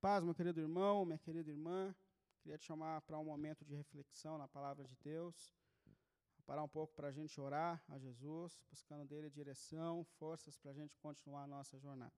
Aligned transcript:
Paz, 0.00 0.22
meu 0.22 0.32
querido 0.32 0.60
irmão, 0.60 1.04
minha 1.04 1.18
querida 1.18 1.50
irmã. 1.50 1.92
Queria 2.40 2.56
te 2.56 2.66
chamar 2.66 3.00
para 3.00 3.18
um 3.18 3.24
momento 3.24 3.64
de 3.64 3.74
reflexão 3.74 4.38
na 4.38 4.46
palavra 4.46 4.84
de 4.86 4.94
Deus. 4.98 5.52
Parar 6.46 6.62
um 6.62 6.68
pouco 6.68 6.94
para 6.94 7.08
a 7.08 7.12
gente 7.12 7.40
orar 7.40 7.82
a 7.88 7.98
Jesus, 7.98 8.62
buscando 8.70 9.04
dele 9.04 9.28
direção, 9.28 10.04
forças 10.04 10.56
para 10.56 10.70
a 10.70 10.74
gente 10.74 10.96
continuar 10.98 11.42
a 11.42 11.46
nossa 11.48 11.76
jornada. 11.80 12.14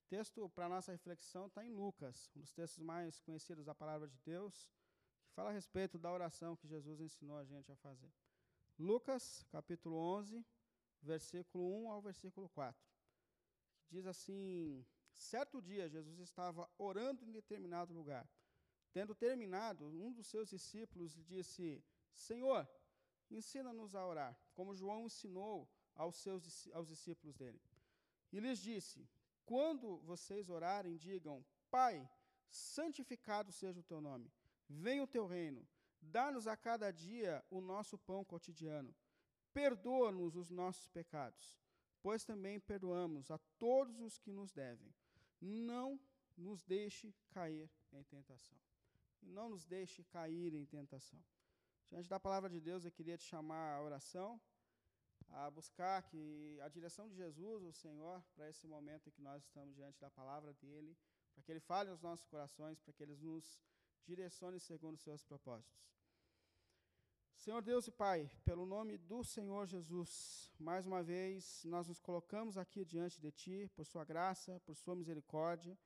O 0.00 0.08
texto 0.08 0.48
para 0.48 0.64
a 0.64 0.68
nossa 0.70 0.90
reflexão 0.90 1.48
está 1.48 1.62
em 1.62 1.70
Lucas, 1.70 2.30
um 2.34 2.40
dos 2.40 2.50
textos 2.50 2.82
mais 2.82 3.20
conhecidos 3.20 3.66
da 3.66 3.74
palavra 3.74 4.08
de 4.08 4.18
Deus, 4.24 4.72
que 5.26 5.34
fala 5.34 5.50
a 5.50 5.52
respeito 5.52 5.98
da 5.98 6.10
oração 6.10 6.56
que 6.56 6.66
Jesus 6.66 6.98
ensinou 6.98 7.36
a 7.36 7.44
gente 7.44 7.70
a 7.70 7.76
fazer. 7.76 8.10
Lucas, 8.78 9.44
capítulo 9.50 9.96
11, 9.96 10.42
versículo 11.02 11.84
1 11.84 11.90
ao 11.90 12.00
versículo 12.00 12.48
4. 12.48 12.82
Que 13.84 13.96
diz 13.96 14.06
assim: 14.06 14.82
Certo 15.16 15.62
dia, 15.62 15.88
Jesus 15.88 16.18
estava 16.18 16.68
orando 16.76 17.24
em 17.24 17.32
determinado 17.32 17.92
lugar. 17.92 18.28
Tendo 18.92 19.14
terminado, 19.14 19.86
um 19.86 20.12
dos 20.12 20.26
seus 20.26 20.48
discípulos 20.48 21.14
disse: 21.24 21.82
Senhor, 22.14 22.68
ensina-nos 23.30 23.94
a 23.94 24.06
orar, 24.06 24.38
como 24.54 24.74
João 24.74 25.06
ensinou 25.06 25.68
aos, 25.94 26.16
seus, 26.16 26.68
aos 26.72 26.88
discípulos 26.88 27.34
dele. 27.34 27.60
E 28.32 28.38
lhes 28.38 28.58
disse: 28.58 29.08
Quando 29.44 29.98
vocês 29.98 30.48
orarem, 30.48 30.96
digam: 30.96 31.44
Pai, 31.70 32.08
santificado 32.48 33.50
seja 33.50 33.80
o 33.80 33.84
teu 33.84 34.00
nome, 34.00 34.30
venha 34.68 35.02
o 35.02 35.08
teu 35.08 35.26
reino, 35.26 35.66
dá-nos 36.00 36.46
a 36.46 36.56
cada 36.56 36.90
dia 36.90 37.44
o 37.50 37.60
nosso 37.60 37.98
pão 37.98 38.24
cotidiano, 38.24 38.94
perdoa-nos 39.52 40.36
os 40.36 40.50
nossos 40.50 40.88
pecados, 40.88 41.58
pois 42.02 42.24
também 42.24 42.60
perdoamos 42.60 43.30
a 43.30 43.38
todos 43.58 43.98
os 44.00 44.18
que 44.18 44.30
nos 44.30 44.52
devem 44.52 44.94
não 45.40 46.00
nos 46.36 46.62
deixe 46.64 47.14
cair 47.30 47.70
em 47.92 48.02
tentação. 48.04 48.58
E 49.22 49.28
não 49.28 49.48
nos 49.50 49.64
deixe 49.64 50.04
cair 50.04 50.54
em 50.54 50.64
tentação. 50.64 51.22
Diante 51.88 52.08
da 52.08 52.18
palavra 52.18 52.50
de 52.50 52.60
Deus, 52.60 52.84
eu 52.84 52.92
queria 52.92 53.16
te 53.16 53.24
chamar 53.24 53.76
à 53.76 53.82
oração, 53.82 54.40
a 55.28 55.50
buscar 55.50 56.02
que 56.02 56.58
a 56.60 56.68
direção 56.68 57.08
de 57.08 57.14
Jesus, 57.14 57.62
o 57.62 57.72
Senhor, 57.72 58.22
para 58.34 58.48
esse 58.48 58.66
momento 58.66 59.08
em 59.08 59.12
que 59.12 59.22
nós 59.22 59.42
estamos 59.42 59.74
diante 59.74 59.98
da 60.00 60.10
palavra 60.10 60.52
dele, 60.54 60.96
para 61.34 61.42
que 61.42 61.52
ele 61.52 61.60
fale 61.60 61.90
aos 61.90 62.00
nossos 62.00 62.26
corações, 62.26 62.80
para 62.80 62.92
que 62.92 63.02
ele 63.02 63.16
nos 63.16 63.60
direcione 64.04 64.58
segundo 64.60 64.94
os 64.94 65.02
seus 65.02 65.22
propósitos. 65.22 65.86
Senhor 67.36 67.62
Deus 67.62 67.86
e 67.86 67.92
Pai, 67.92 68.28
pelo 68.44 68.64
nome 68.66 68.96
do 68.96 69.22
Senhor 69.22 69.66
Jesus, 69.66 70.50
mais 70.58 70.86
uma 70.86 71.02
vez 71.02 71.62
nós 71.64 71.86
nos 71.86 72.00
colocamos 72.00 72.56
aqui 72.56 72.84
diante 72.84 73.20
de 73.20 73.30
Ti, 73.30 73.70
por 73.76 73.84
Sua 73.84 74.04
graça, 74.04 74.58
por 74.64 74.74
Sua 74.74 74.96
misericórdia. 74.96 75.78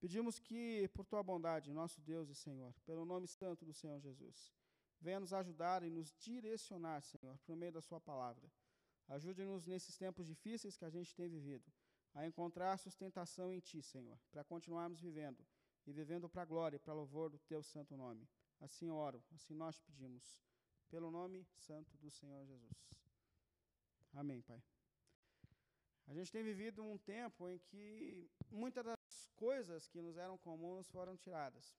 Pedimos 0.00 0.38
que, 0.38 0.88
por 0.94 1.04
Tua 1.04 1.22
bondade, 1.22 1.72
nosso 1.72 2.00
Deus 2.00 2.30
e 2.30 2.34
Senhor, 2.34 2.72
pelo 2.86 3.04
nome 3.04 3.26
santo 3.26 3.66
do 3.66 3.74
Senhor 3.74 4.00
Jesus, 4.00 4.54
venha 5.00 5.20
nos 5.20 5.34
ajudar 5.34 5.82
e 5.82 5.90
nos 5.90 6.14
direcionar, 6.16 7.02
Senhor, 7.02 7.36
por 7.44 7.56
meio 7.56 7.72
da 7.72 7.82
Sua 7.82 8.00
palavra. 8.00 8.50
Ajude-nos 9.08 9.66
nesses 9.66 9.98
tempos 9.98 10.26
difíceis 10.26 10.76
que 10.76 10.84
a 10.86 10.90
gente 10.90 11.14
tem 11.14 11.28
vivido, 11.28 11.70
a 12.14 12.24
encontrar 12.24 12.78
sustentação 12.78 13.52
em 13.52 13.60
Ti, 13.60 13.82
Senhor, 13.82 14.18
para 14.30 14.44
continuarmos 14.44 15.00
vivendo 15.00 15.44
e 15.86 15.92
vivendo 15.92 16.30
para 16.30 16.42
a 16.42 16.46
glória 16.46 16.76
e 16.76 16.80
para 16.80 16.94
louvor 16.94 17.28
do 17.28 17.38
Teu 17.40 17.62
santo 17.62 17.94
nome. 17.96 18.26
Assim 18.60 18.88
oro, 18.88 19.22
assim 19.32 19.54
nós 19.54 19.76
te 19.76 19.82
pedimos 19.82 20.40
pelo 20.90 21.10
nome 21.10 21.46
santo 21.56 21.96
do 21.98 22.10
Senhor 22.10 22.44
Jesus. 22.46 22.72
Amém, 24.12 24.40
Pai. 24.42 24.62
A 26.06 26.14
gente 26.14 26.30
tem 26.30 26.42
vivido 26.42 26.84
um 26.84 26.98
tempo 26.98 27.48
em 27.48 27.58
que 27.58 28.30
muitas 28.50 28.84
das 28.84 28.98
coisas 29.36 29.88
que 29.88 30.00
nos 30.02 30.16
eram 30.16 30.36
comuns 30.38 30.88
foram 30.88 31.16
tiradas. 31.16 31.74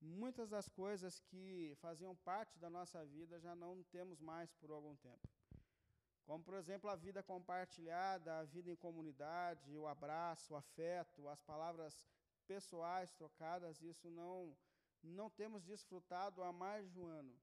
Muitas 0.00 0.48
das 0.50 0.68
coisas 0.68 1.20
que 1.20 1.74
faziam 1.80 2.14
parte 2.16 2.58
da 2.58 2.70
nossa 2.70 3.04
vida 3.04 3.40
já 3.40 3.54
não 3.54 3.82
temos 3.84 4.20
mais 4.20 4.52
por 4.52 4.70
algum 4.70 4.94
tempo. 4.96 5.28
Como, 6.24 6.42
por 6.42 6.54
exemplo, 6.54 6.88
a 6.88 6.96
vida 6.96 7.22
compartilhada, 7.22 8.38
a 8.38 8.44
vida 8.44 8.70
em 8.70 8.76
comunidade, 8.76 9.76
o 9.76 9.86
abraço, 9.86 10.54
o 10.54 10.56
afeto, 10.56 11.28
as 11.28 11.42
palavras 11.42 12.06
pessoais 12.46 13.12
trocadas, 13.12 13.82
isso 13.82 14.08
não, 14.10 14.56
não 15.02 15.28
temos 15.28 15.62
desfrutado 15.62 16.42
há 16.42 16.52
mais 16.52 16.90
de 16.90 17.00
um 17.00 17.06
ano. 17.06 17.34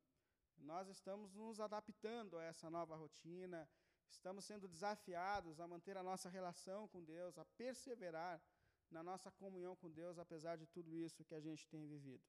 Nós 0.61 0.87
estamos 0.87 1.33
nos 1.33 1.59
adaptando 1.59 2.37
a 2.37 2.43
essa 2.43 2.69
nova 2.69 2.95
rotina, 2.95 3.67
estamos 4.09 4.45
sendo 4.45 4.67
desafiados 4.67 5.59
a 5.59 5.67
manter 5.67 5.97
a 5.97 6.03
nossa 6.03 6.29
relação 6.29 6.87
com 6.87 7.03
Deus, 7.03 7.37
a 7.37 7.45
perseverar 7.57 8.41
na 8.89 9.01
nossa 9.01 9.31
comunhão 9.31 9.75
com 9.75 9.89
Deus, 9.89 10.17
apesar 10.19 10.57
de 10.57 10.67
tudo 10.67 10.95
isso 10.95 11.23
que 11.25 11.33
a 11.33 11.39
gente 11.39 11.67
tem 11.67 11.87
vivido. 11.87 12.23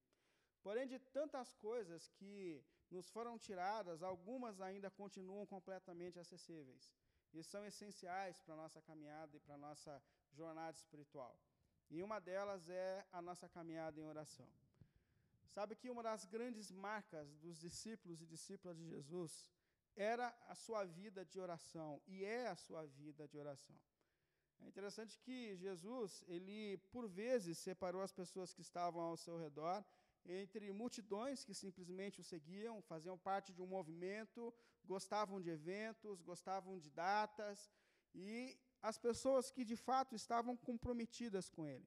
Porém, 0.62 0.86
de 0.86 0.98
tantas 0.98 1.54
coisas 1.54 2.08
que 2.08 2.64
nos 2.90 3.08
foram 3.10 3.38
tiradas, 3.38 4.02
algumas 4.02 4.60
ainda 4.60 4.90
continuam 4.90 5.44
completamente 5.44 6.18
acessíveis 6.18 6.92
e 7.34 7.42
são 7.42 7.64
essenciais 7.64 8.40
para 8.40 8.54
a 8.54 8.56
nossa 8.56 8.80
caminhada 8.80 9.36
e 9.36 9.40
para 9.40 9.54
a 9.54 9.58
nossa 9.58 10.02
jornada 10.30 10.76
espiritual. 10.76 11.36
E 11.90 12.02
uma 12.02 12.20
delas 12.20 12.68
é 12.68 13.06
a 13.12 13.20
nossa 13.20 13.48
caminhada 13.48 14.00
em 14.00 14.04
oração. 14.04 14.48
Sabe 15.54 15.76
que 15.76 15.90
uma 15.90 16.02
das 16.02 16.24
grandes 16.24 16.70
marcas 16.72 17.26
dos 17.36 17.58
discípulos 17.60 18.22
e 18.22 18.26
discípulas 18.26 18.78
de 18.78 18.86
Jesus 18.88 19.32
era 19.94 20.34
a 20.48 20.54
sua 20.54 20.82
vida 20.84 21.26
de 21.26 21.38
oração, 21.38 22.00
e 22.06 22.24
é 22.24 22.48
a 22.48 22.56
sua 22.56 22.86
vida 22.86 23.28
de 23.28 23.36
oração. 23.36 23.78
É 24.60 24.66
interessante 24.66 25.18
que 25.18 25.54
Jesus, 25.56 26.24
ele 26.26 26.78
por 26.90 27.06
vezes 27.06 27.58
separou 27.58 28.00
as 28.00 28.14
pessoas 28.20 28.54
que 28.54 28.62
estavam 28.62 29.02
ao 29.02 29.16
seu 29.16 29.36
redor 29.36 29.84
entre 30.24 30.72
multidões 30.72 31.44
que 31.44 31.52
simplesmente 31.52 32.20
o 32.20 32.24
seguiam, 32.24 32.80
faziam 32.80 33.18
parte 33.18 33.52
de 33.52 33.60
um 33.60 33.66
movimento, 33.66 34.54
gostavam 34.84 35.38
de 35.38 35.50
eventos, 35.50 36.22
gostavam 36.22 36.78
de 36.78 36.88
datas, 36.90 37.70
e 38.14 38.58
as 38.80 38.96
pessoas 38.96 39.50
que 39.50 39.64
de 39.64 39.76
fato 39.76 40.14
estavam 40.14 40.56
comprometidas 40.56 41.50
com 41.50 41.66
ele. 41.66 41.86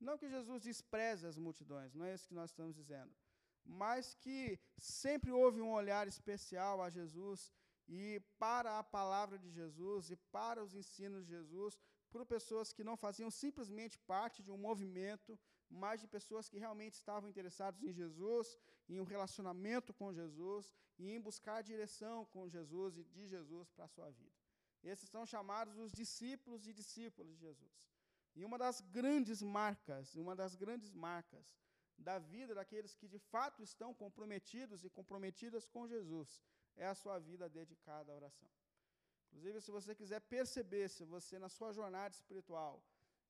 Não 0.00 0.18
que 0.18 0.28
Jesus 0.28 0.62
despreze 0.62 1.26
as 1.26 1.38
multidões, 1.38 1.94
não 1.94 2.04
é 2.04 2.14
isso 2.14 2.28
que 2.28 2.34
nós 2.34 2.50
estamos 2.50 2.74
dizendo. 2.74 3.14
Mas 3.64 4.14
que 4.14 4.58
sempre 4.78 5.30
houve 5.32 5.60
um 5.60 5.72
olhar 5.72 6.06
especial 6.06 6.82
a 6.82 6.90
Jesus 6.90 7.52
e 7.88 8.20
para 8.38 8.78
a 8.78 8.84
palavra 8.84 9.38
de 9.38 9.50
Jesus 9.50 10.10
e 10.10 10.16
para 10.16 10.62
os 10.62 10.74
ensinos 10.74 11.24
de 11.24 11.30
Jesus, 11.30 11.78
por 12.10 12.24
pessoas 12.26 12.72
que 12.72 12.84
não 12.84 12.96
faziam 12.96 13.30
simplesmente 13.30 13.98
parte 13.98 14.42
de 14.42 14.50
um 14.50 14.58
movimento, 14.58 15.38
mas 15.68 16.00
de 16.00 16.06
pessoas 16.06 16.48
que 16.48 16.58
realmente 16.58 16.94
estavam 16.94 17.28
interessadas 17.28 17.82
em 17.82 17.92
Jesus, 17.92 18.56
em 18.88 19.00
um 19.00 19.04
relacionamento 19.04 19.92
com 19.92 20.12
Jesus 20.12 20.72
e 20.98 21.10
em 21.10 21.20
buscar 21.20 21.62
direção 21.62 22.24
com 22.26 22.48
Jesus 22.48 22.96
e 22.98 23.04
de 23.04 23.26
Jesus 23.26 23.70
para 23.70 23.84
a 23.86 23.88
sua 23.88 24.10
vida. 24.10 24.36
Esses 24.82 25.08
são 25.08 25.26
chamados 25.26 25.76
os 25.78 25.92
discípulos 25.92 26.66
e 26.66 26.72
discípulas 26.72 27.28
de 27.32 27.36
Jesus. 27.36 27.74
E 28.38 28.44
uma 28.44 28.58
das 28.64 28.80
grandes 28.98 29.40
marcas, 29.58 30.14
uma 30.14 30.34
das 30.40 30.54
grandes 30.62 30.92
marcas 30.92 31.46
da 32.08 32.18
vida 32.18 32.54
daqueles 32.54 32.94
que 32.94 33.08
de 33.14 33.18
fato 33.18 33.62
estão 33.62 33.90
comprometidos 34.02 34.84
e 34.84 34.90
comprometidas 34.98 35.64
com 35.74 35.88
Jesus 35.94 36.42
é 36.76 36.86
a 36.86 36.94
sua 37.02 37.18
vida 37.18 37.48
dedicada 37.48 38.12
à 38.12 38.14
oração. 38.14 38.50
Inclusive, 39.24 39.60
se 39.60 39.70
você 39.70 39.94
quiser 39.94 40.20
perceber 40.20 40.88
se 40.88 41.04
você, 41.04 41.38
na 41.38 41.48
sua 41.48 41.72
jornada 41.72 42.14
espiritual, 42.14 42.74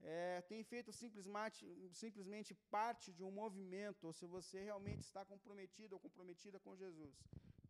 é, 0.00 0.43
tem 0.43 0.62
feito 0.72 0.93
simplesmente, 0.93 1.65
simplesmente 1.93 2.53
parte 2.78 3.12
de 3.12 3.23
um 3.23 3.31
movimento, 3.31 4.05
ou 4.09 4.12
se 4.12 4.27
você 4.27 4.59
realmente 4.65 5.03
está 5.03 5.25
comprometido 5.25 5.94
ou 5.94 6.00
comprometida 6.00 6.59
com 6.59 6.76
Jesus, 6.76 7.14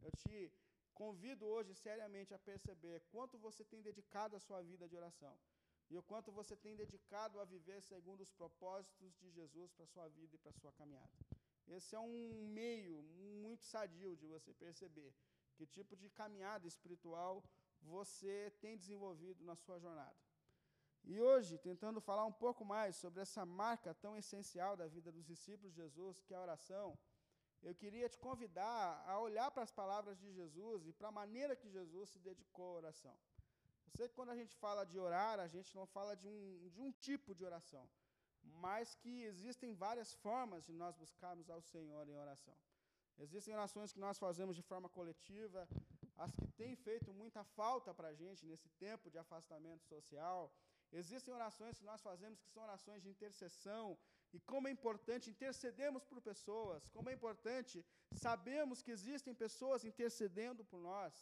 eu 0.03 0.11
te 0.23 0.53
convido 0.95 1.45
hoje 1.47 1.75
seriamente 1.75 2.33
a 2.35 2.39
perceber 2.39 2.97
quanto 3.13 3.39
você 3.39 3.63
tem 3.65 3.83
dedicado 3.83 4.35
a 4.35 4.41
sua 4.41 4.63
vida 4.63 4.89
de 4.89 4.97
oração 4.97 5.37
e 5.91 5.97
o 5.97 6.03
quanto 6.03 6.33
você 6.33 6.57
tem 6.57 6.75
dedicado 6.75 7.41
a 7.41 7.45
viver 7.45 7.81
segundo 7.83 8.21
os 8.21 8.33
propósitos 8.33 9.15
de 9.19 9.31
Jesus 9.31 9.73
para 9.73 9.85
a 9.85 9.89
sua 9.89 10.09
vida 10.09 10.35
e 10.35 10.39
para 10.39 10.51
a 10.51 10.61
sua 10.61 10.73
caminhada. 10.73 11.17
Esse 11.69 11.95
é 11.95 12.01
um 12.01 12.47
meio 12.49 13.03
muito 13.03 13.65
sadio 13.65 14.17
de 14.17 14.27
você 14.27 14.53
perceber 14.55 15.13
que 15.55 15.67
tipo 15.67 15.97
de 15.97 16.09
caminhada 16.11 16.67
espiritual 16.67 17.43
você 17.81 18.53
tem 18.61 18.77
desenvolvido 18.77 19.45
na 19.45 19.57
sua 19.57 19.79
jornada. 19.79 20.17
E 21.05 21.21
hoje, 21.21 21.57
tentando 21.59 22.01
falar 22.01 22.25
um 22.25 22.33
pouco 22.33 22.65
mais 22.65 22.97
sobre 22.97 23.21
essa 23.21 23.47
marca 23.47 23.95
tão 23.95 24.17
essencial 24.17 24.77
da 24.77 24.89
vida 24.89 25.13
dos 25.13 25.25
discípulos 25.25 25.73
de 25.73 25.83
Jesus, 25.83 26.21
que 26.23 26.35
é 26.35 26.37
a 26.37 26.43
oração, 26.43 26.99
eu 27.63 27.75
queria 27.75 28.09
te 28.09 28.19
convidar 28.19 29.05
a 29.07 29.19
olhar 29.21 29.51
para 29.51 29.63
as 29.63 29.71
palavras 29.71 30.19
de 30.19 30.33
Jesus 30.33 30.87
e 30.87 30.93
para 30.93 31.09
a 31.09 31.13
maneira 31.13 31.57
que 31.57 31.71
Jesus 31.71 32.11
se 32.11 32.19
dedicou 32.19 32.71
à 32.71 32.79
oração. 32.79 33.17
Eu 33.87 33.93
sei 33.97 34.09
que 34.09 34.15
quando 34.15 34.31
a 34.31 34.37
gente 34.41 34.55
fala 34.57 34.85
de 34.85 34.99
orar, 34.99 35.39
a 35.41 35.49
gente 35.49 35.75
não 35.75 35.87
fala 35.87 36.15
de 36.15 36.29
um, 36.29 36.69
de 36.75 36.81
um 36.81 36.91
tipo 36.93 37.35
de 37.35 37.45
oração, 37.45 37.89
mas 38.67 38.95
que 38.95 39.23
existem 39.23 39.73
várias 39.75 40.13
formas 40.15 40.65
de 40.67 40.73
nós 40.73 40.97
buscarmos 40.97 41.49
ao 41.49 41.61
Senhor 41.61 42.09
em 42.09 42.17
oração. 42.17 42.57
Existem 43.19 43.55
orações 43.55 43.93
que 43.93 44.01
nós 44.07 44.19
fazemos 44.19 44.55
de 44.55 44.63
forma 44.63 44.89
coletiva, 44.89 45.67
as 46.17 46.33
que 46.39 46.49
têm 46.61 46.75
feito 46.77 47.13
muita 47.13 47.43
falta 47.45 47.95
para 47.95 48.09
a 48.09 48.15
gente 48.15 48.45
nesse 48.45 48.69
tempo 48.87 49.11
de 49.11 49.19
afastamento 49.19 49.85
social. 49.85 50.53
Existem 50.93 51.33
orações 51.35 51.79
que 51.79 51.85
nós 51.85 52.03
fazemos 52.03 52.41
que 52.41 52.51
são 52.51 52.63
orações 52.63 53.03
de 53.03 53.09
intercessão, 53.09 53.99
e 54.33 54.41
como 54.41 54.69
é 54.69 54.71
importante 54.71 55.31
intercedermos 55.31 56.05
por 56.05 56.21
pessoas, 56.21 56.89
como 56.91 57.09
é 57.09 57.13
importante 57.13 57.85
sabemos 58.13 58.83
que 58.83 58.91
existem 58.91 59.35
pessoas 59.35 59.85
intercedendo 59.85 60.65
por 60.65 60.81
nós. 60.81 61.15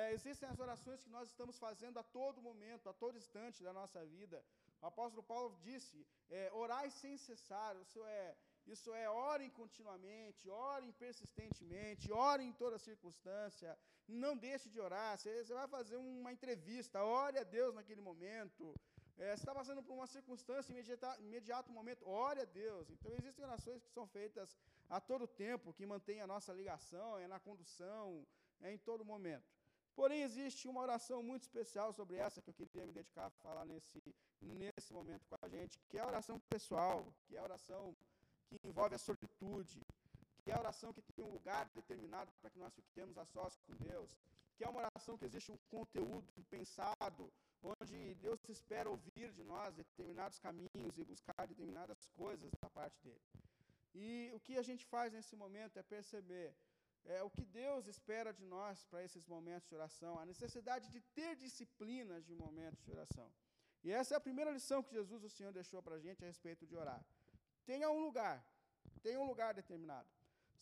É, 0.00 0.12
existem 0.12 0.48
as 0.48 0.58
orações 0.64 1.02
que 1.04 1.10
nós 1.16 1.28
estamos 1.28 1.56
fazendo 1.56 1.98
a 2.00 2.02
todo 2.02 2.42
momento, 2.42 2.88
a 2.88 2.92
todo 3.02 3.16
instante 3.16 3.62
da 3.66 3.72
nossa 3.72 4.04
vida. 4.04 4.44
O 4.82 4.86
apóstolo 4.86 5.22
Paulo 5.22 5.56
disse: 5.62 6.04
é, 6.28 6.50
orai 6.52 6.90
sem 6.90 7.16
cessar. 7.16 7.76
Isso 7.84 8.00
é, 8.04 8.36
isso 8.66 8.92
é 8.92 9.08
orem 9.08 9.50
continuamente, 9.50 10.50
orem 10.50 10.90
persistentemente, 11.04 12.10
orem 12.10 12.48
em 12.48 12.52
toda 12.52 12.76
circunstância. 12.76 13.78
Não 14.08 14.36
deixe 14.36 14.68
de 14.68 14.80
orar. 14.80 15.16
Você, 15.16 15.44
você 15.44 15.54
vai 15.54 15.68
fazer 15.68 15.96
uma 15.96 16.32
entrevista, 16.32 17.04
ore 17.04 17.38
a 17.38 17.44
Deus 17.44 17.72
naquele 17.72 18.00
momento. 18.00 18.74
É, 19.16 19.28
você 19.28 19.42
está 19.42 19.54
passando 19.54 19.80
por 19.80 19.94
uma 19.94 20.08
circunstância 20.08 20.72
imediata, 20.72 21.16
imediato 21.20 21.70
momento, 21.70 22.04
ore 22.08 22.40
a 22.40 22.44
Deus. 22.44 22.90
Então 22.90 23.12
existem 23.12 23.44
orações 23.44 23.80
que 23.84 23.92
são 23.92 24.08
feitas 24.08 24.58
a 24.90 25.00
todo 25.00 25.28
tempo, 25.28 25.72
que 25.72 25.86
mantêm 25.86 26.20
a 26.20 26.26
nossa 26.26 26.52
ligação, 26.52 27.16
é 27.16 27.28
na 27.28 27.38
condução, 27.38 28.26
é 28.60 28.72
em 28.72 28.78
todo 28.78 29.04
momento. 29.04 29.54
Porém, 29.94 30.22
existe 30.22 30.66
uma 30.66 30.80
oração 30.80 31.22
muito 31.22 31.42
especial 31.42 31.92
sobre 31.92 32.16
essa 32.16 32.42
que 32.42 32.50
eu 32.50 32.54
queria 32.54 32.86
me 32.86 32.92
dedicar 32.92 33.26
a 33.26 33.30
falar 33.30 33.64
nesse, 33.64 34.02
nesse 34.40 34.92
momento 34.92 35.24
com 35.28 35.36
a 35.40 35.48
gente, 35.48 35.78
que 35.88 35.96
é 35.98 36.00
a 36.00 36.06
oração 36.06 36.40
pessoal, 36.48 37.14
que 37.26 37.36
é 37.36 37.38
a 37.38 37.44
oração 37.44 37.96
que 38.48 38.58
envolve 38.64 38.96
a 38.96 38.98
solitude, 38.98 39.80
que 40.42 40.50
é 40.50 40.54
a 40.54 40.58
oração 40.58 40.92
que 40.92 41.02
tem 41.14 41.24
um 41.24 41.30
lugar 41.30 41.70
determinado 41.74 42.32
para 42.40 42.50
que 42.50 42.58
nós 42.58 42.74
fiquemos 42.74 43.16
a 43.16 43.24
sós 43.24 43.56
com 43.66 43.74
Deus, 43.76 44.10
que 44.56 44.64
é 44.64 44.68
uma 44.68 44.80
oração 44.80 45.16
que 45.16 45.24
existe 45.24 45.52
um 45.52 45.58
conteúdo 45.70 46.26
pensado, 46.50 47.32
onde 47.62 48.14
Deus 48.16 48.40
espera 48.48 48.90
ouvir 48.90 49.32
de 49.32 49.42
nós 49.44 49.74
determinados 49.74 50.38
caminhos 50.38 50.98
e 50.98 51.04
buscar 51.04 51.46
determinadas 51.46 52.06
coisas 52.16 52.50
da 52.60 52.68
parte 52.68 52.98
dele. 53.02 53.22
E 53.94 54.30
o 54.34 54.40
que 54.40 54.58
a 54.58 54.62
gente 54.62 54.84
faz 54.84 55.12
nesse 55.12 55.36
momento 55.36 55.78
é 55.78 55.82
perceber 55.82 56.52
é, 57.06 57.22
o 57.22 57.30
que 57.30 57.44
Deus 57.44 57.86
espera 57.86 58.32
de 58.32 58.44
nós 58.44 58.84
para 58.86 59.02
esses 59.04 59.26
momentos 59.26 59.68
de 59.68 59.74
oração, 59.74 60.18
a 60.18 60.24
necessidade 60.24 60.88
de 60.90 61.00
ter 61.00 61.36
disciplinas 61.36 62.24
de 62.24 62.34
momentos 62.34 62.82
de 62.84 62.90
oração. 62.90 63.30
E 63.82 63.92
essa 63.92 64.14
é 64.14 64.16
a 64.16 64.20
primeira 64.20 64.50
lição 64.50 64.82
que 64.82 64.94
Jesus, 64.94 65.22
o 65.22 65.28
Senhor, 65.28 65.52
deixou 65.52 65.82
para 65.82 65.96
a 65.96 66.00
gente 66.00 66.24
a 66.24 66.26
respeito 66.26 66.66
de 66.66 66.74
orar. 66.74 67.04
Tenha 67.66 67.90
um 67.90 68.00
lugar, 68.00 68.42
tenha 69.02 69.20
um 69.20 69.26
lugar 69.26 69.52
determinado. 69.52 70.08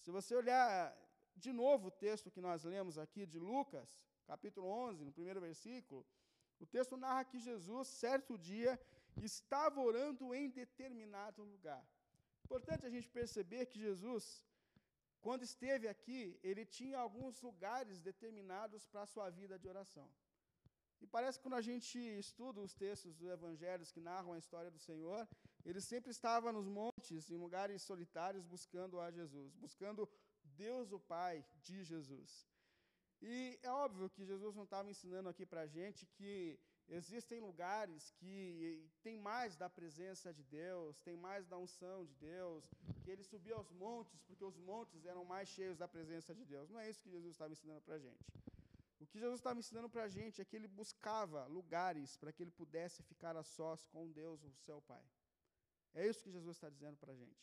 Se 0.01 0.11
você 0.11 0.35
olhar 0.35 0.97
de 1.37 1.53
novo 1.53 1.89
o 1.89 1.91
texto 1.91 2.31
que 2.31 2.41
nós 2.41 2.65
lemos 2.65 2.99
aqui 2.99 3.25
de 3.25 3.39
Lucas, 3.39 3.89
capítulo 4.27 4.67
11, 4.67 5.05
no 5.05 5.13
primeiro 5.13 5.41
versículo, 5.41 6.05
o 6.59 6.67
texto 6.67 6.97
narra 6.97 7.25
que 7.25 7.39
Jesus, 7.39 7.89
certo 7.89 8.37
dia, 8.37 8.79
estava 9.17 9.81
orando 9.81 10.35
em 10.35 10.49
determinado 10.51 11.43
lugar. 11.45 11.85
Importante 12.45 12.87
a 12.87 12.91
gente 12.91 13.09
perceber 13.09 13.67
que 13.67 13.79
Jesus, 13.79 14.45
quando 15.25 15.43
esteve 15.51 15.87
aqui, 15.95 16.21
ele 16.43 16.65
tinha 16.79 16.99
alguns 16.99 17.41
lugares 17.49 18.01
determinados 18.11 18.87
para 18.91 19.03
a 19.03 19.11
sua 19.15 19.29
vida 19.31 19.57
de 19.59 19.69
oração. 19.75 20.09
E 21.03 21.07
parece 21.15 21.39
que 21.39 21.45
quando 21.45 21.61
a 21.63 21.67
gente 21.69 21.99
estuda 22.25 22.61
os 22.61 22.75
textos 22.83 23.15
dos 23.19 23.29
evangelhos 23.37 23.91
que 23.95 24.01
narram 24.01 24.33
a 24.33 24.39
história 24.43 24.71
do 24.71 24.79
Senhor, 24.89 25.21
ele 25.65 25.81
sempre 25.81 26.11
estava 26.17 26.53
nos 26.57 26.69
montes, 26.81 27.31
em 27.31 27.39
lugares 27.45 27.83
solitários, 27.83 28.45
buscando 28.55 29.01
a 29.01 29.11
Jesus, 29.11 29.55
buscando 29.65 30.09
Deus 30.45 30.93
o 30.93 31.01
Pai 31.15 31.45
de 31.67 31.83
Jesus. 31.83 32.31
E 33.21 33.59
é 33.63 33.71
óbvio 33.71 34.11
que 34.11 34.25
Jesus 34.25 34.55
não 34.55 34.65
estava 34.65 34.91
ensinando 34.91 35.29
aqui 35.29 35.45
para 35.47 35.63
a 35.63 35.67
gente 35.67 36.07
que 36.07 36.59
existem 36.99 37.41
lugares 37.41 38.11
que 38.19 38.31
tem 39.03 39.17
mais 39.19 39.57
da 39.57 39.69
presença 39.79 40.33
de 40.33 40.43
Deus, 40.45 41.01
tem 41.01 41.17
mais 41.17 41.47
da 41.47 41.57
unção 41.57 42.05
de 42.05 42.15
Deus, 42.15 42.63
que 43.03 43.11
ele 43.11 43.25
subia 43.25 43.55
aos 43.55 43.71
montes, 43.71 44.21
porque 44.27 44.45
os 44.45 44.59
montes 44.59 45.07
eram 45.07 45.25
mais 45.25 45.49
cheios 45.49 45.79
da 45.79 45.89
presença 45.89 46.35
de 46.35 46.45
Deus. 46.45 46.69
Não 46.69 46.81
é 46.81 46.91
isso 46.91 47.03
que 47.03 47.11
Jesus 47.11 47.33
estava 47.33 47.53
ensinando 47.53 47.81
para 47.81 47.95
a 47.95 47.99
gente. 47.99 48.25
O 49.01 49.07
que 49.07 49.19
Jesus 49.19 49.41
estava 49.41 49.59
ensinando 49.59 49.89
para 49.89 50.05
a 50.05 50.09
gente 50.09 50.41
é 50.41 50.45
que 50.45 50.55
ele 50.55 50.69
buscava 50.69 51.47
lugares 51.47 52.17
para 52.17 52.33
que 52.33 52.43
ele 52.43 52.53
pudesse 52.53 53.03
ficar 53.03 53.37
a 53.37 53.43
sós 53.43 53.87
com 53.87 54.13
Deus, 54.13 54.45
o 54.45 54.53
seu 54.67 54.81
Pai. 54.83 55.05
É 55.95 56.07
isso 56.07 56.23
que 56.23 56.31
Jesus 56.31 56.57
está 56.57 56.69
dizendo 56.69 56.97
para 56.99 57.13
a 57.13 57.17
gente. 57.17 57.43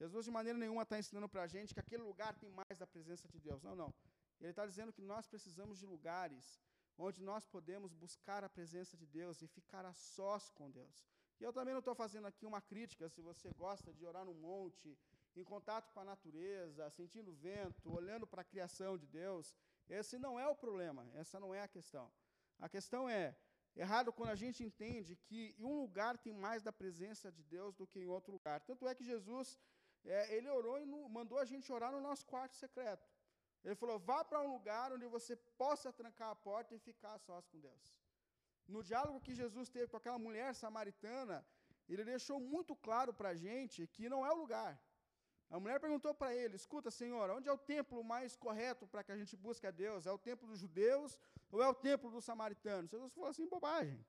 Jesus, 0.00 0.24
de 0.24 0.30
maneira 0.30 0.58
nenhuma, 0.58 0.82
está 0.82 0.98
ensinando 0.98 1.28
para 1.28 1.42
a 1.42 1.46
gente 1.46 1.74
que 1.74 1.80
aquele 1.80 2.02
lugar 2.02 2.34
tem 2.36 2.50
mais 2.50 2.78
da 2.78 2.86
presença 2.86 3.28
de 3.28 3.38
Deus. 3.38 3.62
Não, 3.62 3.76
não. 3.76 3.94
Ele 4.40 4.50
está 4.50 4.64
dizendo 4.64 4.92
que 4.92 5.02
nós 5.02 5.26
precisamos 5.26 5.78
de 5.78 5.86
lugares 5.86 6.60
onde 6.98 7.22
nós 7.22 7.46
podemos 7.46 7.94
buscar 7.94 8.42
a 8.42 8.48
presença 8.48 8.96
de 8.96 9.06
Deus 9.06 9.40
e 9.40 9.46
ficar 9.46 9.84
a 9.86 9.94
sós 9.94 10.50
com 10.50 10.68
Deus. 10.70 11.06
E 11.40 11.44
eu 11.44 11.52
também 11.52 11.72
não 11.72 11.78
estou 11.78 11.94
fazendo 11.94 12.26
aqui 12.26 12.44
uma 12.44 12.60
crítica, 12.60 13.08
se 13.08 13.20
você 13.20 13.50
gosta 13.52 13.92
de 13.92 14.04
orar 14.04 14.24
no 14.24 14.34
monte, 14.34 14.98
em 15.36 15.44
contato 15.44 15.92
com 15.92 16.00
a 16.00 16.04
natureza, 16.04 16.90
sentindo 16.90 17.32
vento, 17.32 17.94
olhando 17.94 18.26
para 18.26 18.42
a 18.42 18.44
criação 18.44 18.98
de 18.98 19.06
Deus, 19.06 19.54
esse 19.88 20.18
não 20.18 20.38
é 20.38 20.48
o 20.48 20.56
problema, 20.56 21.08
essa 21.14 21.38
não 21.38 21.54
é 21.54 21.62
a 21.62 21.68
questão. 21.68 22.10
A 22.58 22.68
questão 22.68 23.08
é, 23.08 23.36
errado 23.76 24.12
quando 24.12 24.30
a 24.30 24.34
gente 24.34 24.64
entende 24.64 25.14
que 25.14 25.54
um 25.60 25.80
lugar 25.80 26.18
tem 26.18 26.32
mais 26.32 26.60
da 26.62 26.72
presença 26.72 27.30
de 27.30 27.44
Deus 27.44 27.76
do 27.76 27.86
que 27.86 28.00
em 28.00 28.08
outro 28.08 28.32
lugar. 28.32 28.60
Tanto 28.62 28.88
é 28.88 28.94
que 28.94 29.04
Jesus, 29.04 29.60
é, 30.04 30.34
ele 30.36 30.48
orou 30.48 30.80
e 30.80 30.84
no, 30.84 31.08
mandou 31.08 31.38
a 31.38 31.44
gente 31.44 31.72
orar 31.72 31.92
no 31.92 32.00
nosso 32.00 32.26
quarto 32.26 32.56
secreto. 32.56 33.08
Ele 33.64 33.74
falou: 33.74 33.98
vá 33.98 34.24
para 34.24 34.40
um 34.40 34.52
lugar 34.52 34.92
onde 34.92 35.06
você 35.06 35.36
possa 35.62 35.92
trancar 35.92 36.30
a 36.30 36.36
porta 36.36 36.74
e 36.74 36.78
ficar 36.78 37.18
sós 37.18 37.46
com 37.46 37.58
Deus. 37.58 37.94
No 38.66 38.82
diálogo 38.82 39.20
que 39.20 39.34
Jesus 39.34 39.68
teve 39.68 39.88
com 39.88 39.96
aquela 39.96 40.18
mulher 40.18 40.54
samaritana, 40.54 41.44
ele 41.88 42.04
deixou 42.04 42.38
muito 42.38 42.76
claro 42.76 43.12
para 43.14 43.30
a 43.30 43.34
gente 43.34 43.86
que 43.86 44.08
não 44.08 44.24
é 44.26 44.30
o 44.32 44.40
lugar. 44.42 44.72
A 45.50 45.58
mulher 45.58 45.80
perguntou 45.80 46.12
para 46.14 46.34
ele: 46.34 46.56
Escuta, 46.56 46.90
Senhor, 46.90 47.30
onde 47.30 47.48
é 47.48 47.52
o 47.52 47.58
templo 47.74 48.04
mais 48.04 48.36
correto 48.36 48.86
para 48.86 49.02
que 49.02 49.12
a 49.12 49.16
gente 49.16 49.34
busque 49.36 49.66
a 49.66 49.70
Deus? 49.70 50.06
É 50.06 50.12
o 50.12 50.18
templo 50.18 50.46
dos 50.46 50.58
judeus 50.58 51.18
ou 51.50 51.62
é 51.62 51.68
o 51.68 51.74
templo 51.74 52.10
dos 52.10 52.24
samaritanos? 52.24 52.90
Jesus 52.90 53.12
falou 53.12 53.30
assim: 53.30 53.48
bobagem. 53.48 54.04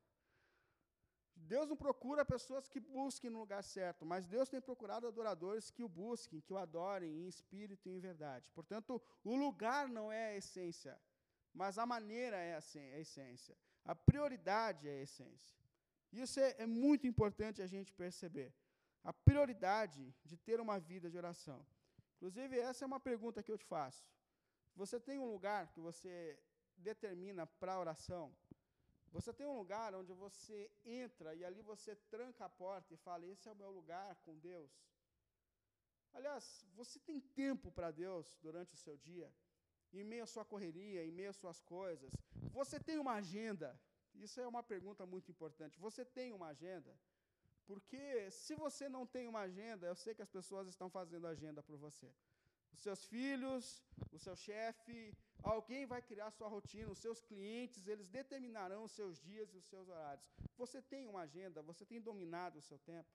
Deus 1.48 1.68
não 1.68 1.76
procura 1.76 2.26
pessoas 2.26 2.68
que 2.68 2.80
busquem 2.80 3.30
no 3.30 3.40
lugar 3.40 3.64
certo, 3.64 4.06
mas 4.06 4.26
Deus 4.26 4.50
tem 4.50 4.62
procurado 4.62 5.08
adoradores 5.08 5.72
que 5.72 5.84
o 5.84 5.90
busquem, 5.90 6.42
que 6.42 6.54
o 6.54 6.58
adorem 6.58 7.12
em 7.12 7.28
espírito 7.28 7.90
e 7.90 7.94
em 7.94 8.00
verdade. 8.00 8.50
Portanto, 8.52 9.02
o 9.24 9.36
lugar 9.36 9.88
não 9.88 10.12
é 10.12 10.28
a 10.28 10.36
essência, 10.36 11.00
mas 11.54 11.78
a 11.78 11.86
maneira 11.86 12.38
é 12.38 12.56
a 12.56 13.00
essência. 13.00 13.58
A 13.84 13.96
prioridade 13.96 14.88
é 14.88 14.92
a 14.92 15.02
essência. 15.02 15.58
Isso 16.12 16.40
é, 16.40 16.56
é 16.60 16.66
muito 16.66 17.08
importante 17.08 17.62
a 17.62 17.68
gente 17.68 17.94
perceber. 17.94 18.54
A 19.04 19.14
prioridade 19.14 20.14
de 20.24 20.38
ter 20.38 20.60
uma 20.60 20.80
vida 20.80 21.10
de 21.10 21.18
oração. 21.18 21.66
Inclusive, 22.18 22.60
essa 22.60 22.84
é 22.84 22.88
uma 22.88 23.00
pergunta 23.00 23.42
que 23.42 23.52
eu 23.52 23.58
te 23.58 23.66
faço. 23.66 24.06
Você 24.76 25.00
tem 25.00 25.18
um 25.20 25.32
lugar 25.32 25.72
que 25.72 25.80
você 25.80 26.38
determina 26.76 27.46
para 27.46 27.74
a 27.74 27.80
oração? 27.80 28.36
Você 29.12 29.34
tem 29.34 29.46
um 29.46 29.58
lugar 29.58 29.94
onde 29.96 30.14
você 30.14 30.72
entra 30.86 31.34
e 31.36 31.44
ali 31.44 31.62
você 31.62 31.96
tranca 31.96 32.46
a 32.46 32.50
porta 32.50 32.94
e 32.94 32.98
fala: 32.98 33.26
Esse 33.26 33.48
é 33.48 33.52
o 33.52 33.56
meu 33.56 33.72
lugar 33.72 34.16
com 34.26 34.38
Deus. 34.38 34.72
Aliás, 36.14 36.66
você 36.74 37.00
tem 37.00 37.20
tempo 37.20 37.72
para 37.72 37.92
Deus 37.92 38.38
durante 38.42 38.74
o 38.74 38.78
seu 38.78 38.98
dia, 38.98 39.32
em 39.94 40.04
meio 40.04 40.24
à 40.24 40.28
sua 40.28 40.46
correria, 40.46 41.06
em 41.06 41.12
meio 41.12 41.30
às 41.30 41.38
suas 41.38 41.62
coisas. 41.62 42.12
Você 42.52 42.80
tem 42.80 42.98
uma 43.00 43.14
agenda. 43.14 43.80
Isso 44.16 44.40
é 44.42 44.48
uma 44.48 44.64
pergunta 44.64 45.06
muito 45.06 45.30
importante. 45.32 45.80
Você 45.80 46.04
tem 46.04 46.34
uma 46.34 46.48
agenda? 46.48 46.94
Porque 47.66 48.32
se 48.32 48.56
você 48.56 48.90
não 48.90 49.06
tem 49.06 49.28
uma 49.28 49.42
agenda, 49.42 49.86
eu 49.86 49.96
sei 49.96 50.16
que 50.16 50.24
as 50.24 50.30
pessoas 50.30 50.68
estão 50.68 50.90
fazendo 50.90 51.28
agenda 51.28 51.62
por 51.62 51.78
você 51.78 52.12
os 52.80 52.84
seus 52.84 53.06
filhos, 53.06 53.84
o 54.10 54.18
seu 54.18 54.36
chefe, 54.36 55.14
alguém 55.44 55.86
vai 55.86 56.02
criar 56.02 56.32
sua 56.32 56.48
rotina, 56.48 56.90
os 56.90 57.02
seus 57.06 57.20
clientes, 57.22 57.88
eles 57.88 58.08
determinarão 58.08 58.86
os 58.86 58.94
seus 58.94 59.20
dias 59.20 59.54
e 59.54 59.58
os 59.58 59.66
seus 59.66 59.90
horários. 59.90 60.26
Você 60.58 60.82
tem 60.82 61.06
uma 61.06 61.22
agenda, 61.28 61.62
você 61.62 61.86
tem 61.86 62.00
dominado 62.00 62.58
o 62.58 62.62
seu 62.62 62.80
tempo. 62.80 63.10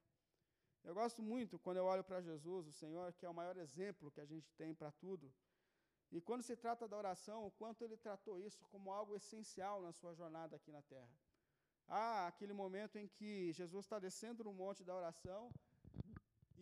Eu 0.85 0.95
gosto 0.95 1.23
muito 1.23 1.59
quando 1.59 1.79
eu 1.79 1.87
olho 1.87 2.05
para 2.05 2.21
Jesus, 2.21 2.67
o 2.67 2.73
Senhor, 2.73 3.15
que 3.15 3.25
é 3.25 3.31
o 3.31 3.39
maior 3.41 3.57
exemplo 3.57 4.11
que 4.11 4.21
a 4.21 4.27
gente 4.27 4.53
tem 4.53 4.75
para 4.75 4.93
tudo. 4.93 5.33
E 6.13 6.21
quando 6.21 6.43
se 6.43 6.55
trata 6.55 6.87
da 6.87 6.99
oração, 6.99 7.47
o 7.47 7.51
quanto 7.51 7.83
ele 7.83 7.97
tratou 7.97 8.39
isso 8.39 8.67
como 8.71 8.93
algo 8.93 9.17
essencial 9.17 9.81
na 9.81 9.93
sua 9.93 10.13
jornada 10.15 10.57
aqui 10.57 10.71
na 10.71 10.83
terra. 10.83 11.17
Há 11.89 12.27
aquele 12.27 12.53
momento 12.53 12.97
em 12.99 13.09
que 13.09 13.51
Jesus 13.53 13.87
está 13.87 13.99
descendo 13.99 14.45
no 14.45 14.53
monte 14.53 14.85
da 14.85 14.95
oração 14.95 15.51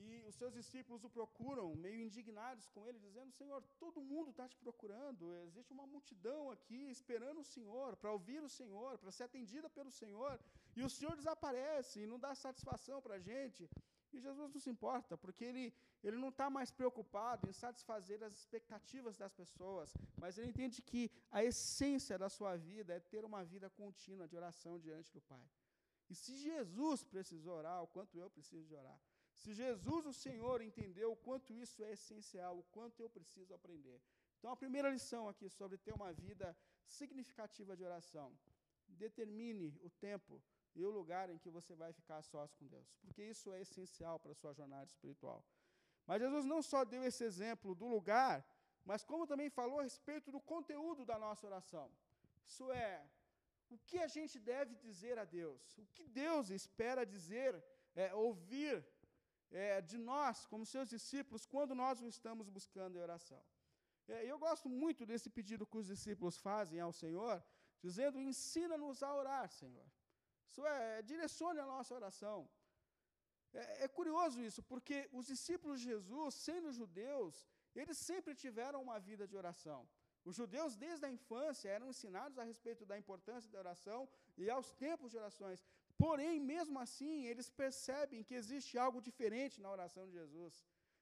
e 0.08 0.22
os 0.28 0.34
seus 0.40 0.52
discípulos 0.58 1.04
o 1.04 1.10
procuram, 1.18 1.74
meio 1.86 2.00
indignados 2.06 2.66
com 2.74 2.86
ele, 2.86 2.98
dizendo: 2.98 3.30
Senhor, 3.40 3.60
todo 3.78 4.06
mundo 4.12 4.30
está 4.30 4.46
te 4.52 4.56
procurando, 4.64 5.34
existe 5.48 5.72
uma 5.72 5.86
multidão 5.94 6.50
aqui 6.50 6.80
esperando 6.96 7.40
o 7.40 7.50
Senhor, 7.54 7.96
para 7.96 8.12
ouvir 8.16 8.42
o 8.42 8.48
Senhor, 8.48 8.98
para 8.98 9.10
ser 9.16 9.24
atendida 9.24 9.68
pelo 9.70 9.90
Senhor, 9.90 10.38
e 10.76 10.82
o 10.82 10.90
Senhor 10.90 11.14
desaparece 11.16 12.00
e 12.00 12.06
não 12.12 12.18
dá 12.18 12.34
satisfação 12.34 13.00
para 13.00 13.16
a 13.16 13.24
gente. 13.30 13.68
E 14.12 14.20
Jesus 14.20 14.52
não 14.52 14.60
se 14.60 14.68
importa, 14.68 15.16
porque 15.16 15.44
ele, 15.50 15.74
ele 16.04 16.18
não 16.18 16.28
está 16.28 16.50
mais 16.50 16.70
preocupado 16.70 17.48
em 17.48 17.52
satisfazer 17.52 18.22
as 18.22 18.34
expectativas 18.40 19.16
das 19.16 19.32
pessoas, 19.32 19.94
mas 20.18 20.36
ele 20.36 20.50
entende 20.50 20.82
que 20.82 21.10
a 21.30 21.42
essência 21.42 22.18
da 22.18 22.28
sua 22.28 22.56
vida 22.56 22.92
é 22.92 23.00
ter 23.00 23.24
uma 23.24 23.42
vida 23.42 23.70
contínua 23.70 24.28
de 24.28 24.36
oração 24.36 24.78
diante 24.78 25.10
do 25.12 25.22
Pai. 25.22 25.44
E 26.10 26.14
se 26.14 26.36
Jesus 26.36 27.02
precisou 27.02 27.54
orar, 27.56 27.82
o 27.82 27.86
quanto 27.86 28.18
eu 28.18 28.28
preciso 28.28 28.66
de 28.66 28.74
orar. 28.74 29.00
Se 29.34 29.52
Jesus, 29.52 30.06
o 30.06 30.12
Senhor, 30.12 30.60
entendeu 30.62 31.12
o 31.12 31.16
quanto 31.16 31.52
isso 31.54 31.82
é 31.82 31.92
essencial, 31.92 32.58
o 32.58 32.64
quanto 32.64 33.02
eu 33.02 33.10
preciso 33.10 33.54
aprender. 33.54 34.00
Então, 34.38 34.50
a 34.50 34.56
primeira 34.56 34.90
lição 34.90 35.28
aqui 35.28 35.48
sobre 35.48 35.78
ter 35.78 35.92
uma 35.92 36.12
vida 36.12 36.56
significativa 36.86 37.76
de 37.76 37.84
oração. 37.84 38.36
Determine 38.88 39.78
o 39.82 39.90
tempo 39.90 40.42
e 40.74 40.84
o 40.84 40.90
lugar 40.90 41.30
em 41.30 41.38
que 41.38 41.50
você 41.50 41.74
vai 41.74 41.92
ficar 41.92 42.22
sós 42.22 42.54
com 42.54 42.66
Deus, 42.66 42.88
porque 43.00 43.22
isso 43.22 43.52
é 43.52 43.60
essencial 43.60 44.18
para 44.18 44.32
a 44.32 44.34
sua 44.34 44.52
jornada 44.52 44.84
espiritual. 44.84 45.44
Mas 46.06 46.20
Jesus 46.20 46.44
não 46.44 46.62
só 46.62 46.84
deu 46.84 47.02
esse 47.04 47.24
exemplo 47.24 47.74
do 47.74 47.86
lugar, 47.86 48.44
mas 48.84 49.04
como 49.04 49.26
também 49.26 49.50
falou 49.50 49.80
a 49.80 49.84
respeito 49.84 50.30
do 50.30 50.40
conteúdo 50.40 51.04
da 51.04 51.18
nossa 51.18 51.46
oração. 51.46 51.90
Isso 52.46 52.70
é, 52.72 53.06
o 53.70 53.78
que 53.78 53.98
a 53.98 54.08
gente 54.08 54.38
deve 54.40 54.74
dizer 54.74 55.18
a 55.18 55.24
Deus, 55.24 55.78
o 55.78 55.86
que 55.94 56.04
Deus 56.04 56.50
espera 56.50 57.06
dizer, 57.06 57.62
é, 57.94 58.14
ouvir 58.14 58.84
é, 59.52 59.80
de 59.80 59.98
nós, 59.98 60.46
como 60.46 60.64
seus 60.64 60.88
discípulos, 60.88 61.44
quando 61.44 61.74
nós 61.74 62.00
o 62.00 62.08
estamos 62.08 62.48
buscando 62.48 62.96
em 62.96 63.02
oração. 63.08 63.42
É, 64.08 64.24
eu 64.30 64.38
gosto 64.38 64.68
muito 64.68 65.04
desse 65.06 65.28
pedido 65.30 65.66
que 65.66 65.78
os 65.82 65.86
discípulos 65.86 66.36
fazem 66.38 66.80
ao 66.80 66.92
Senhor, 66.92 67.42
dizendo: 67.80 68.20
ensina-nos 68.20 69.02
a 69.02 69.14
orar, 69.14 69.48
Senhor. 69.50 69.88
Isso 70.48 70.66
é, 70.66 71.02
direcione 71.02 71.60
a 71.60 71.66
nossa 71.66 71.94
oração. 71.94 72.48
É, 73.52 73.84
é, 73.84 73.88
curioso 73.88 74.40
isso, 74.40 74.62
porque 74.62 75.08
os 75.12 75.26
discípulos 75.26 75.80
de 75.80 75.86
Jesus, 75.92 76.34
sendo 76.34 76.72
judeus, 76.72 77.46
eles 77.74 77.98
sempre 77.98 78.34
tiveram 78.34 78.82
uma 78.82 78.98
vida 78.98 79.26
de 79.26 79.36
oração. 79.36 79.80
Os 80.24 80.36
judeus, 80.36 80.76
desde 80.76 81.04
a 81.06 81.10
infância, 81.10 81.68
eram 81.68 81.88
ensinados 81.88 82.38
a 82.38 82.44
respeito 82.44 82.86
da 82.86 82.96
importância 82.96 83.50
da 83.50 83.58
oração 83.58 84.08
e 84.36 84.48
aos 84.48 84.72
tempos 84.72 85.10
de 85.10 85.18
orações. 85.18 85.64
Porém, 85.98 86.40
mesmo 86.40 86.78
assim, 86.78 87.26
eles 87.26 87.48
percebem 87.50 88.22
que 88.22 88.34
existe 88.34 88.78
algo 88.78 89.00
diferente 89.00 89.60
na 89.60 89.70
oração 89.70 90.06
de 90.06 90.12
Jesus. 90.12 90.54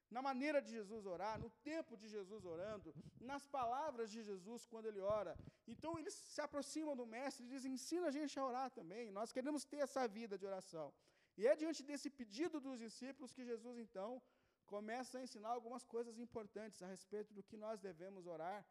Na 0.09 0.21
maneira 0.21 0.61
de 0.61 0.71
Jesus 0.77 1.05
orar, 1.05 1.39
no 1.39 1.49
tempo 1.71 1.95
de 1.95 2.07
Jesus 2.07 2.43
orando, 2.45 2.93
nas 3.19 3.47
palavras 3.47 4.11
de 4.11 4.21
Jesus 4.21 4.65
quando 4.65 4.87
ele 4.87 4.99
ora. 4.99 5.37
Então, 5.65 5.97
eles 5.97 6.13
se 6.13 6.41
aproximam 6.41 6.95
do 6.95 7.05
Mestre 7.05 7.45
e 7.45 7.49
dizem: 7.49 7.73
ensina 7.73 8.07
a 8.07 8.11
gente 8.11 8.37
a 8.37 8.45
orar 8.45 8.69
também. 8.71 9.09
Nós 9.09 9.31
queremos 9.31 9.63
ter 9.63 9.77
essa 9.77 10.05
vida 10.07 10.37
de 10.37 10.45
oração. 10.45 10.93
E 11.37 11.47
é 11.47 11.55
diante 11.55 11.81
desse 11.81 12.09
pedido 12.09 12.59
dos 12.59 12.77
discípulos 12.77 13.31
que 13.31 13.45
Jesus, 13.45 13.77
então, 13.77 14.21
começa 14.65 15.17
a 15.17 15.23
ensinar 15.23 15.49
algumas 15.49 15.85
coisas 15.85 16.19
importantes 16.19 16.81
a 16.81 16.87
respeito 16.87 17.33
do 17.33 17.43
que 17.43 17.55
nós 17.55 17.79
devemos 17.79 18.27
orar 18.27 18.65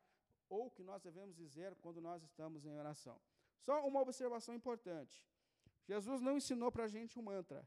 ou 0.49 0.67
o 0.67 0.71
que 0.71 0.83
nós 0.83 1.00
devemos 1.03 1.37
dizer 1.37 1.75
quando 1.77 2.00
nós 2.00 2.23
estamos 2.23 2.65
em 2.65 2.77
oração. 2.83 3.19
Só 3.67 3.87
uma 3.87 4.00
observação 4.00 4.55
importante. 4.55 5.17
Jesus 5.84 6.20
não 6.20 6.37
ensinou 6.37 6.70
para 6.70 6.84
a 6.84 6.88
gente 6.88 7.18
um 7.18 7.22
mantra. 7.22 7.66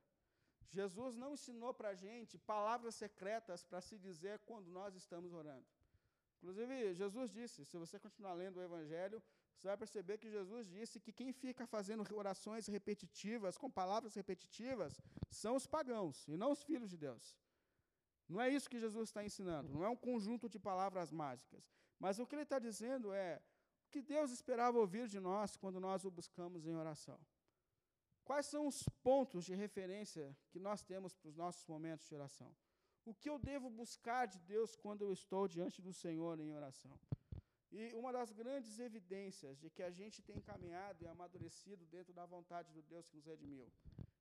Jesus 0.70 1.16
não 1.16 1.34
ensinou 1.34 1.74
para 1.74 1.90
a 1.90 1.96
gente 1.96 2.38
palavras 2.38 2.96
secretas 2.96 3.64
para 3.64 3.82
se 3.82 3.98
dizer 3.98 4.40
quando 4.40 4.70
nós 4.70 4.96
estamos 4.96 5.34
orando. 5.34 5.66
Inclusive, 6.38 6.94
Jesus 6.94 7.32
disse, 7.32 7.64
se 7.64 7.78
você 7.78 8.00
continuar 8.00 8.34
lendo 8.34 8.58
o 8.58 8.64
Evangelho, 8.64 9.22
você 9.56 9.68
vai 9.68 9.78
perceber 9.78 10.18
que 10.18 10.30
Jesus 10.30 10.68
disse 10.68 11.00
que 11.00 11.14
quem 11.14 11.32
fica 11.32 11.66
fazendo 11.66 12.04
orações 12.14 12.68
repetitivas, 12.68 13.58
com 13.58 13.70
palavras 13.70 14.14
repetitivas, 14.14 15.00
são 15.30 15.56
os 15.56 15.66
pagãos, 15.66 16.28
e 16.28 16.36
não 16.36 16.52
os 16.52 16.62
filhos 16.64 16.90
de 16.90 16.98
Deus. 16.98 17.38
Não 18.28 18.42
é 18.42 18.50
isso 18.50 18.70
que 18.70 18.80
Jesus 18.80 19.10
está 19.10 19.24
ensinando, 19.24 19.72
não 19.72 19.84
é 19.86 19.90
um 19.90 19.96
conjunto 19.96 20.50
de 20.50 20.60
palavras 20.60 21.12
mágicas. 21.12 21.64
Mas 22.00 22.20
o 22.20 22.26
que 22.26 22.36
ele 22.36 22.44
está 22.44 22.60
dizendo 22.60 23.14
é 23.14 23.42
o 23.88 23.90
que 23.90 24.02
Deus 24.02 24.32
esperava 24.32 24.78
ouvir 24.78 25.08
de 25.08 25.20
nós 25.20 25.56
quando 25.56 25.80
nós 25.80 26.04
o 26.04 26.12
buscamos 26.12 26.66
em 26.66 26.76
oração. 26.76 27.20
Quais 28.24 28.46
são 28.46 28.68
os 28.68 28.88
pontos 29.04 29.44
de 29.46 29.54
referência 29.54 30.36
que 30.50 30.60
nós 30.60 30.82
temos 30.82 31.14
para 31.16 31.30
os 31.30 31.36
nossos 31.36 31.66
momentos 31.68 32.08
de 32.08 32.16
oração? 32.16 32.56
O 33.06 33.14
que 33.14 33.30
eu 33.30 33.38
devo 33.38 33.70
buscar 33.70 34.26
de 34.28 34.40
Deus 34.40 34.76
quando 34.76 35.02
eu 35.02 35.12
estou 35.12 35.48
diante 35.48 35.82
do 35.82 35.92
Senhor 35.92 36.40
em 36.40 36.54
oração? 36.54 36.98
E 37.70 37.92
uma 37.94 38.14
das 38.14 38.32
grandes 38.32 38.80
evidências 38.80 39.60
de 39.60 39.70
que 39.70 39.84
a 39.84 39.90
gente 39.90 40.22
tem 40.22 40.40
caminhado 40.40 41.04
e 41.04 41.08
amadurecido 41.08 41.86
dentro 41.88 42.14
da 42.14 42.26
vontade 42.26 42.72
do 42.72 42.82
Deus 42.84 43.08
que 43.08 43.18
nos 43.18 43.26
redimiu 43.26 43.68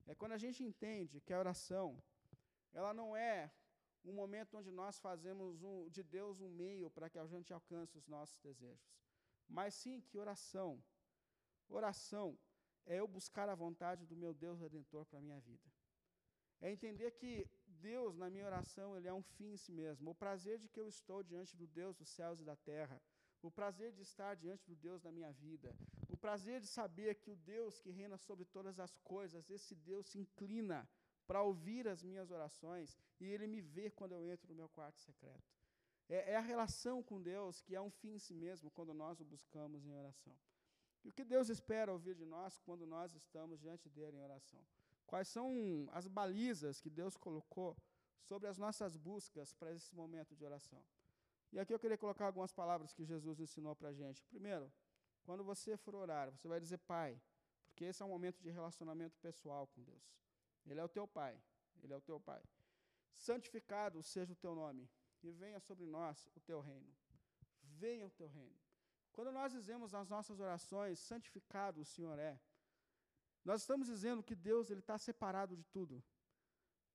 é 0.06 0.14
quando 0.14 0.32
a 0.32 0.38
gente 0.38 0.64
entende 0.64 1.20
que 1.20 1.32
a 1.32 1.38
oração 1.38 2.02
ela 2.72 2.92
não 2.92 3.16
é 3.16 3.52
um 4.04 4.12
momento 4.12 4.56
onde 4.56 4.70
nós 4.70 4.98
fazemos 4.98 5.62
um, 5.62 5.88
de 5.88 6.02
Deus 6.02 6.40
um 6.40 6.48
meio 6.48 6.90
para 6.90 7.08
que 7.08 7.18
a 7.18 7.26
gente 7.26 7.52
alcance 7.52 7.96
os 7.96 8.08
nossos 8.08 8.38
desejos, 8.40 8.90
mas 9.48 9.74
sim 9.74 10.00
que 10.00 10.18
oração, 10.18 10.82
oração 11.68 12.36
é 12.86 12.98
eu 13.00 13.06
buscar 13.06 13.48
a 13.48 13.54
vontade 13.54 14.06
do 14.06 14.16
meu 14.16 14.32
Deus 14.34 14.58
redentor 14.58 15.04
para 15.06 15.18
a 15.18 15.22
minha 15.22 15.40
vida. 15.40 15.70
É 16.60 16.70
entender 16.70 17.10
que 17.12 17.46
Deus, 17.66 18.16
na 18.16 18.30
minha 18.30 18.46
oração, 18.46 18.96
ele 18.96 19.08
é 19.08 19.12
um 19.12 19.22
fim 19.22 19.52
em 19.54 19.56
si 19.56 19.72
mesmo. 19.72 20.10
O 20.10 20.14
prazer 20.14 20.58
de 20.58 20.68
que 20.68 20.78
eu 20.78 20.86
estou 20.86 21.22
diante 21.22 21.56
do 21.56 21.66
Deus 21.66 21.96
dos 21.96 22.08
céus 22.08 22.40
e 22.40 22.44
da 22.44 22.54
terra. 22.54 23.00
O 23.42 23.50
prazer 23.50 23.90
de 23.92 24.02
estar 24.02 24.36
diante 24.36 24.64
do 24.68 24.76
Deus 24.76 25.02
da 25.02 25.10
minha 25.10 25.32
vida. 25.32 25.74
O 26.08 26.16
prazer 26.16 26.60
de 26.60 26.68
saber 26.68 27.16
que 27.16 27.30
o 27.30 27.36
Deus 27.36 27.80
que 27.80 27.90
reina 27.90 28.16
sobre 28.16 28.44
todas 28.44 28.78
as 28.78 28.96
coisas, 28.98 29.50
esse 29.50 29.74
Deus 29.74 30.06
se 30.06 30.18
inclina 30.18 30.88
para 31.26 31.42
ouvir 31.42 31.88
as 31.88 32.02
minhas 32.02 32.30
orações 32.30 32.96
e 33.20 33.24
ele 33.24 33.46
me 33.46 33.60
vê 33.60 33.90
quando 33.90 34.12
eu 34.12 34.24
entro 34.24 34.48
no 34.48 34.54
meu 34.54 34.68
quarto 34.68 35.00
secreto. 35.00 35.50
É, 36.08 36.32
é, 36.32 36.36
a 36.36 36.40
relação 36.40 37.02
com 37.02 37.20
Deus 37.20 37.60
que 37.60 37.74
é 37.74 37.80
um 37.80 37.90
fim 37.90 38.14
em 38.14 38.18
si 38.18 38.34
mesmo 38.34 38.70
quando 38.70 38.92
nós 38.92 39.20
o 39.20 39.24
buscamos 39.24 39.84
em 39.84 39.94
oração. 39.94 40.36
E 41.04 41.08
o 41.08 41.12
que 41.12 41.24
Deus 41.24 41.48
espera 41.48 41.92
ouvir 41.92 42.14
de 42.14 42.24
nós 42.24 42.58
quando 42.60 42.86
nós 42.86 43.14
estamos 43.14 43.60
diante 43.60 43.88
dele 43.88 44.16
em 44.16 44.22
oração? 44.22 44.60
Quais 45.06 45.28
são 45.28 45.88
as 45.92 46.06
balizas 46.06 46.80
que 46.80 46.88
Deus 46.88 47.16
colocou 47.16 47.76
sobre 48.22 48.48
as 48.48 48.56
nossas 48.56 48.96
buscas 48.96 49.52
para 49.52 49.72
esse 49.74 49.94
momento 49.94 50.34
de 50.34 50.44
oração? 50.44 50.82
E 51.52 51.58
aqui 51.58 51.74
eu 51.74 51.78
queria 51.78 51.98
colocar 51.98 52.26
algumas 52.26 52.52
palavras 52.52 52.92
que 52.94 53.04
Jesus 53.04 53.40
ensinou 53.40 53.74
para 53.76 53.88
a 53.90 53.92
gente. 53.92 54.24
Primeiro, 54.24 54.72
quando 55.22 55.44
você 55.44 55.76
for 55.76 55.94
orar, 55.94 56.30
você 56.30 56.48
vai 56.48 56.58
dizer 56.58 56.78
Pai, 56.78 57.20
porque 57.66 57.84
esse 57.84 58.02
é 58.02 58.06
um 58.06 58.08
momento 58.08 58.40
de 58.40 58.50
relacionamento 58.50 59.18
pessoal 59.18 59.66
com 59.66 59.82
Deus. 59.82 60.02
Ele 60.64 60.80
é 60.80 60.84
o 60.84 60.88
teu 60.88 61.06
Pai, 61.06 61.38
Ele 61.82 61.92
é 61.92 61.96
o 61.96 62.00
teu 62.00 62.18
Pai. 62.20 62.42
Santificado 63.12 64.02
seja 64.02 64.32
o 64.32 64.36
teu 64.36 64.54
nome, 64.54 64.88
e 65.22 65.30
venha 65.30 65.60
sobre 65.60 65.86
nós 65.86 66.26
o 66.34 66.40
teu 66.40 66.60
reino. 66.60 66.92
Venha 67.62 68.06
o 68.06 68.10
teu 68.10 68.28
reino. 68.28 68.58
Quando 69.12 69.30
nós 69.30 69.52
dizemos 69.52 69.92
nas 69.92 70.08
nossas 70.08 70.40
orações, 70.40 70.98
santificado 70.98 71.80
o 71.80 71.84
Senhor 71.84 72.18
é, 72.18 72.38
nós 73.44 73.60
estamos 73.62 73.86
dizendo 73.86 74.22
que 74.22 74.34
Deus 74.34 74.70
ele 74.70 74.80
está 74.80 74.96
separado 74.96 75.56
de 75.56 75.64
tudo. 75.64 76.02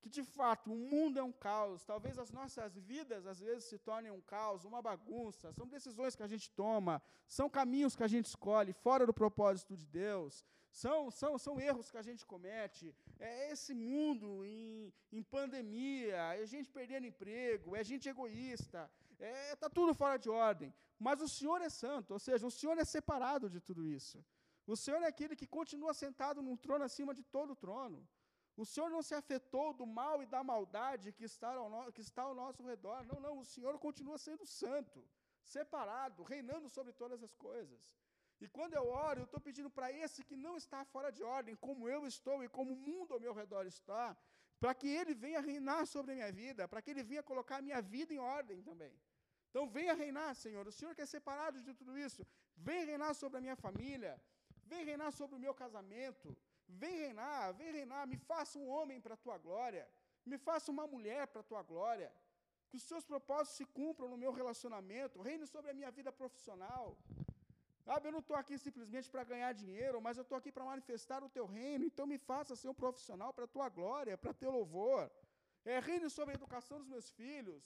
Que 0.01 0.09
de 0.09 0.23
fato 0.23 0.71
o 0.71 0.77
mundo 0.77 1.19
é 1.19 1.23
um 1.23 1.31
caos, 1.31 1.83
talvez 1.83 2.17
as 2.17 2.31
nossas 2.31 2.77
vidas 2.77 3.25
às 3.25 3.39
vezes 3.39 3.65
se 3.65 3.77
tornem 3.77 4.11
um 4.11 4.21
caos, 4.21 4.63
uma 4.63 4.81
bagunça, 4.81 5.51
são 5.51 5.67
decisões 5.67 6.15
que 6.15 6.23
a 6.23 6.27
gente 6.27 6.49
toma, 6.51 7.01
são 7.27 7.49
caminhos 7.49 7.95
que 7.95 8.03
a 8.03 8.07
gente 8.07 8.25
escolhe 8.25 8.73
fora 8.73 9.05
do 9.05 9.13
propósito 9.13 9.75
de 9.75 9.85
Deus, 9.85 10.45
são, 10.71 11.09
são, 11.09 11.37
são 11.37 11.59
erros 11.59 11.89
que 11.89 11.97
a 11.97 12.03
gente 12.03 12.25
comete, 12.25 12.95
é 13.19 13.51
esse 13.51 13.73
mundo 13.73 14.45
em, 14.45 14.93
em 15.11 15.23
pandemia, 15.23 16.35
é 16.35 16.45
gente 16.45 16.69
perdendo 16.69 17.07
emprego, 17.07 17.75
é 17.75 17.83
gente 17.83 18.07
egoísta, 18.07 18.89
está 19.19 19.25
é, 19.25 19.55
tá 19.55 19.69
tudo 19.69 19.93
fora 19.93 20.17
de 20.17 20.29
ordem. 20.29 20.73
Mas 20.99 21.21
o 21.21 21.27
Senhor 21.27 21.61
é 21.61 21.69
santo, 21.69 22.11
ou 22.11 22.19
seja, 22.19 22.45
o 22.45 22.51
Senhor 22.51 22.77
é 22.77 22.85
separado 22.85 23.49
de 23.49 23.59
tudo 23.59 23.85
isso. 23.85 24.23
O 24.65 24.75
Senhor 24.75 25.01
é 25.01 25.07
aquele 25.07 25.35
que 25.35 25.47
continua 25.47 25.93
sentado 25.93 26.41
num 26.41 26.57
trono 26.57 26.83
acima 26.83 27.13
de 27.13 27.23
todo 27.23 27.55
trono. 27.55 28.07
O 28.55 28.65
Senhor 28.65 28.89
não 28.89 29.01
se 29.01 29.13
afetou 29.13 29.71
do 29.73 29.85
mal 29.85 30.21
e 30.21 30.25
da 30.25 30.43
maldade 30.43 31.13
que 31.13 31.23
está 31.23 31.53
ao, 31.53 31.69
no, 31.69 31.91
que 31.93 32.01
está 32.01 32.23
ao 32.23 32.33
nosso 32.33 32.63
redor. 32.63 33.05
Não, 33.05 33.19
não, 33.19 33.37
o 33.39 33.45
Senhor 33.45 33.77
continua 33.79 34.17
sendo 34.17 34.45
santo, 34.45 35.07
separado, 35.43 36.23
reinando 36.23 36.67
sobre 36.67 36.91
todas 36.91 37.23
as 37.23 37.35
coisas. 37.35 37.93
E 38.41 38.47
quando 38.47 38.73
eu 38.73 38.87
oro, 38.87 39.21
eu 39.21 39.25
estou 39.25 39.39
pedindo 39.39 39.69
para 39.69 39.91
esse 39.91 40.23
que 40.23 40.35
não 40.35 40.57
está 40.57 40.83
fora 40.85 41.11
de 41.11 41.23
ordem, 41.23 41.55
como 41.55 41.87
eu 41.87 42.05
estou 42.05 42.43
e 42.43 42.49
como 42.49 42.73
o 42.73 42.81
mundo 42.89 43.13
ao 43.13 43.19
meu 43.19 43.33
redor 43.33 43.65
está, 43.65 44.17
para 44.59 44.73
que 44.73 44.87
ele 44.87 45.13
venha 45.13 45.39
reinar 45.39 45.85
sobre 45.85 46.11
a 46.11 46.15
minha 46.15 46.31
vida, 46.31 46.67
para 46.67 46.81
que 46.81 46.89
ele 46.91 47.03
venha 47.03 47.21
colocar 47.21 47.57
a 47.57 47.61
minha 47.61 47.81
vida 47.81 48.13
em 48.13 48.19
ordem 48.19 48.61
também. 48.61 48.93
Então 49.49 49.67
venha 49.67 49.93
reinar, 49.93 50.35
Senhor. 50.35 50.67
O 50.67 50.71
Senhor 50.71 50.93
que 50.95 51.01
é 51.01 51.05
separado 51.05 51.61
de 51.61 51.73
tudo 51.73 51.97
isso, 51.97 52.25
vem 52.55 52.85
reinar 52.85 53.13
sobre 53.13 53.37
a 53.37 53.41
minha 53.41 53.55
família, 53.55 54.19
vem 54.65 54.83
reinar 54.83 55.11
sobre 55.11 55.35
o 55.35 55.39
meu 55.39 55.53
casamento, 55.53 56.35
vem 56.67 56.97
reinar, 56.97 57.53
vem 57.53 57.71
reinar, 57.71 58.07
me 58.07 58.17
faça 58.17 58.57
um 58.59 58.67
homem 58.67 58.99
para 58.99 59.13
a 59.13 59.17
tua 59.17 59.37
glória, 59.37 59.87
me 60.25 60.37
faça 60.37 60.71
uma 60.71 60.85
mulher 60.87 61.27
para 61.27 61.41
a 61.41 61.43
tua 61.43 61.61
glória. 61.63 62.11
Que 62.69 62.75
os 62.75 62.83
seus 62.83 63.05
propósitos 63.05 63.55
se 63.55 63.65
cumpram 63.65 64.09
no 64.09 64.17
meu 64.17 64.31
relacionamento, 64.31 65.21
reine 65.21 65.47
sobre 65.47 65.71
a 65.71 65.73
minha 65.73 65.89
vida 65.89 66.11
profissional. 66.11 66.97
Sabe, 67.87 68.05
eu 68.07 68.11
não 68.15 68.23
estou 68.23 68.35
aqui 68.35 68.55
simplesmente 68.63 69.09
para 69.09 69.23
ganhar 69.31 69.51
dinheiro, 69.61 69.97
mas 70.05 70.17
eu 70.17 70.23
estou 70.25 70.37
aqui 70.37 70.51
para 70.55 70.69
manifestar 70.71 71.19
o 71.23 71.29
teu 71.35 71.45
reino, 71.45 71.85
então 71.89 72.05
me 72.13 72.17
faça 72.29 72.53
ser 72.61 72.67
um 72.71 72.79
profissional 72.83 73.31
para 73.35 73.45
a 73.45 73.53
tua 73.55 73.67
glória, 73.77 74.17
para 74.23 74.33
teu 74.41 74.51
louvor. 74.57 75.03
É, 75.63 75.79
reine 75.79 76.09
sobre 76.09 76.33
a 76.33 76.37
educação 76.39 76.77
dos 76.81 76.89
meus 76.93 77.07
filhos. 77.19 77.63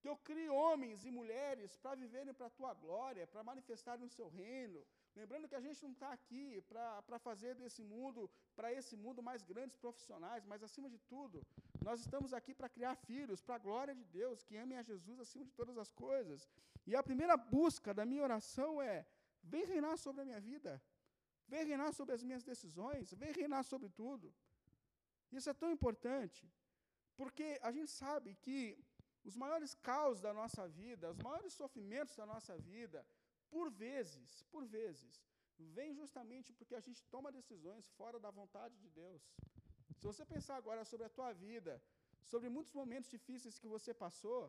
Que 0.00 0.08
eu 0.10 0.16
crie 0.28 0.50
homens 0.50 1.06
e 1.06 1.10
mulheres 1.10 1.78
para 1.82 1.96
viverem 2.02 2.34
para 2.34 2.48
a 2.48 2.56
tua 2.58 2.72
glória, 2.74 3.26
para 3.26 3.42
manifestarem 3.42 4.04
o 4.04 4.14
seu 4.18 4.28
reino. 4.28 4.80
Lembrando 5.16 5.48
que 5.48 5.58
a 5.60 5.64
gente 5.66 5.82
não 5.82 5.92
está 5.92 6.10
aqui 6.18 6.44
para 6.68 7.18
fazer 7.18 7.54
desse 7.54 7.82
mundo, 7.82 8.30
para 8.54 8.70
esse 8.78 8.96
mundo, 9.04 9.22
mais 9.30 9.42
grandes 9.52 9.78
profissionais, 9.84 10.44
mas 10.44 10.62
acima 10.62 10.90
de 10.94 10.98
tudo, 11.14 11.42
nós 11.88 12.00
estamos 12.00 12.32
aqui 12.38 12.54
para 12.54 12.68
criar 12.68 12.94
filhos, 12.96 13.40
para 13.40 13.56
a 13.56 13.64
glória 13.66 13.94
de 13.94 14.04
Deus, 14.04 14.42
que 14.42 14.58
amem 14.64 14.76
a 14.78 14.82
Jesus 14.82 15.18
acima 15.18 15.44
de 15.46 15.52
todas 15.52 15.78
as 15.78 15.90
coisas. 15.90 16.46
E 16.86 16.94
a 16.94 17.02
primeira 17.02 17.36
busca 17.36 17.94
da 17.94 18.04
minha 18.04 18.22
oração 18.22 18.70
é: 18.80 19.06
vem 19.52 19.64
reinar 19.72 19.96
sobre 20.04 20.20
a 20.22 20.28
minha 20.30 20.40
vida, 20.50 20.72
vem 21.52 21.64
reinar 21.70 21.92
sobre 21.98 22.14
as 22.16 22.22
minhas 22.28 22.44
decisões, 22.52 23.12
vem 23.22 23.32
reinar 23.40 23.62
sobre 23.72 23.88
tudo. 24.02 24.26
Isso 25.38 25.48
é 25.52 25.54
tão 25.62 25.70
importante, 25.76 26.42
porque 27.20 27.46
a 27.68 27.70
gente 27.76 27.90
sabe 28.02 28.34
que 28.44 28.60
os 29.28 29.36
maiores 29.42 29.72
caos 29.90 30.20
da 30.26 30.32
nossa 30.40 30.64
vida, 30.82 31.10
os 31.14 31.22
maiores 31.28 31.52
sofrimentos 31.62 32.14
da 32.20 32.26
nossa 32.32 32.54
vida, 32.72 32.98
por 33.54 33.66
vezes, 33.70 34.42
por 34.52 34.64
vezes, 34.78 35.14
vem 35.78 35.92
justamente 36.00 36.52
porque 36.52 36.74
a 36.74 36.84
gente 36.86 37.02
toma 37.14 37.36
decisões 37.40 37.88
fora 37.98 38.18
da 38.24 38.30
vontade 38.30 38.74
de 38.82 38.88
Deus. 39.02 39.22
Se 39.98 40.06
você 40.10 40.24
pensar 40.24 40.56
agora 40.56 40.84
sobre 40.84 41.06
a 41.06 41.14
tua 41.18 41.32
vida, 41.32 41.82
sobre 42.22 42.48
muitos 42.48 42.72
momentos 42.72 43.10
difíceis 43.10 43.58
que 43.58 43.68
você 43.76 43.92
passou, 43.92 44.42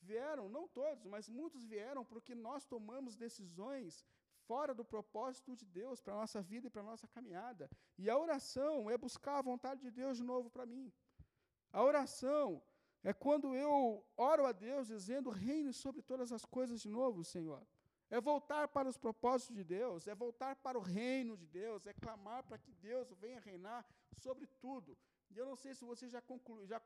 vieram, 0.00 0.48
não 0.48 0.66
todos, 0.68 1.04
mas 1.04 1.28
muitos 1.28 1.64
vieram 1.64 2.04
porque 2.04 2.34
nós 2.34 2.64
tomamos 2.74 3.16
decisões 3.16 4.04
fora 4.46 4.72
do 4.74 4.84
propósito 4.84 5.54
de 5.56 5.66
Deus 5.66 6.00
para 6.00 6.14
a 6.14 6.20
nossa 6.22 6.40
vida 6.40 6.66
e 6.66 6.70
para 6.70 6.82
a 6.82 6.90
nossa 6.90 7.06
caminhada. 7.08 7.70
E 7.98 8.08
a 8.08 8.18
oração 8.18 8.90
é 8.90 8.96
buscar 8.96 9.38
a 9.38 9.42
vontade 9.50 9.80
de 9.80 9.90
Deus 9.90 10.16
de 10.18 10.24
novo 10.24 10.48
para 10.50 10.66
mim. 10.66 10.92
A 11.72 11.82
oração 11.82 12.62
é 13.02 13.12
quando 13.12 13.54
eu 13.54 14.04
oro 14.16 14.46
a 14.46 14.52
Deus 14.52 14.86
dizendo: 14.86 15.30
reine 15.30 15.72
sobre 15.72 16.02
todas 16.02 16.32
as 16.32 16.44
coisas 16.44 16.80
de 16.80 16.88
novo, 16.88 17.24
Senhor. 17.24 17.62
É 18.10 18.20
voltar 18.20 18.68
para 18.68 18.88
os 18.88 18.96
propósitos 18.96 19.56
de 19.56 19.64
Deus, 19.64 20.06
é 20.06 20.14
voltar 20.14 20.54
para 20.56 20.78
o 20.78 20.82
reino 20.82 21.36
de 21.36 21.46
Deus, 21.46 21.86
é 21.86 21.92
clamar 21.92 22.42
para 22.44 22.58
que 22.58 22.72
Deus 22.72 23.10
venha 23.12 23.40
reinar 23.40 23.84
sobre 24.16 24.46
tudo. 24.46 24.96
E 25.30 25.38
eu 25.38 25.46
não 25.46 25.56
sei 25.56 25.74
se 25.74 25.84
você 25.84 26.08
já, 26.08 26.20
conclu, 26.20 26.64
já 26.64 26.80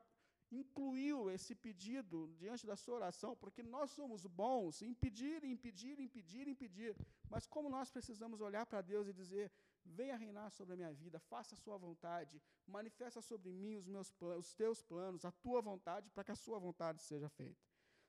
incluiu 0.51 1.29
esse 1.29 1.53
pedido 1.53 2.27
diante 2.37 2.65
da 2.65 2.75
sua 2.75 2.95
oração, 2.95 3.35
porque 3.35 3.61
nós 3.61 3.91
somos 3.91 4.25
bons 4.25 4.81
em 4.81 4.93
pedir, 4.93 5.43
em 5.43 5.55
pedir, 5.55 5.99
em 5.99 6.07
pedir, 6.07 6.47
em 6.47 6.55
pedir. 6.55 6.95
Mas 7.29 7.45
como 7.45 7.69
nós 7.69 7.91
precisamos 7.91 8.41
olhar 8.41 8.65
para 8.65 8.81
Deus 8.81 9.07
e 9.07 9.13
dizer: 9.13 9.51
venha 9.85 10.15
reinar 10.15 10.49
sobre 10.51 10.73
a 10.73 10.77
minha 10.77 10.93
vida, 10.93 11.19
faça 11.19 11.55
a 11.55 11.57
sua 11.57 11.77
vontade, 11.77 12.41
manifesta 12.67 13.21
sobre 13.21 13.51
mim 13.51 13.75
os 13.75 13.87
meus 13.87 14.11
planos, 14.11 14.47
os 14.47 14.53
teus 14.53 14.81
planos, 14.81 15.25
a 15.25 15.31
tua 15.31 15.61
vontade, 15.61 16.09
para 16.09 16.23
que 16.23 16.31
a 16.31 16.35
sua 16.35 16.59
vontade 16.59 17.01
seja 17.01 17.29
feita. 17.29 17.61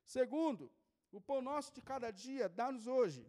Segundo, 0.05 0.71
o 1.13 1.21
pão 1.21 1.43
nosso 1.43 1.73
de 1.75 1.83
cada 1.83 2.11
dia 2.11 2.49
dá-nos 2.49 2.87
hoje. 2.87 3.27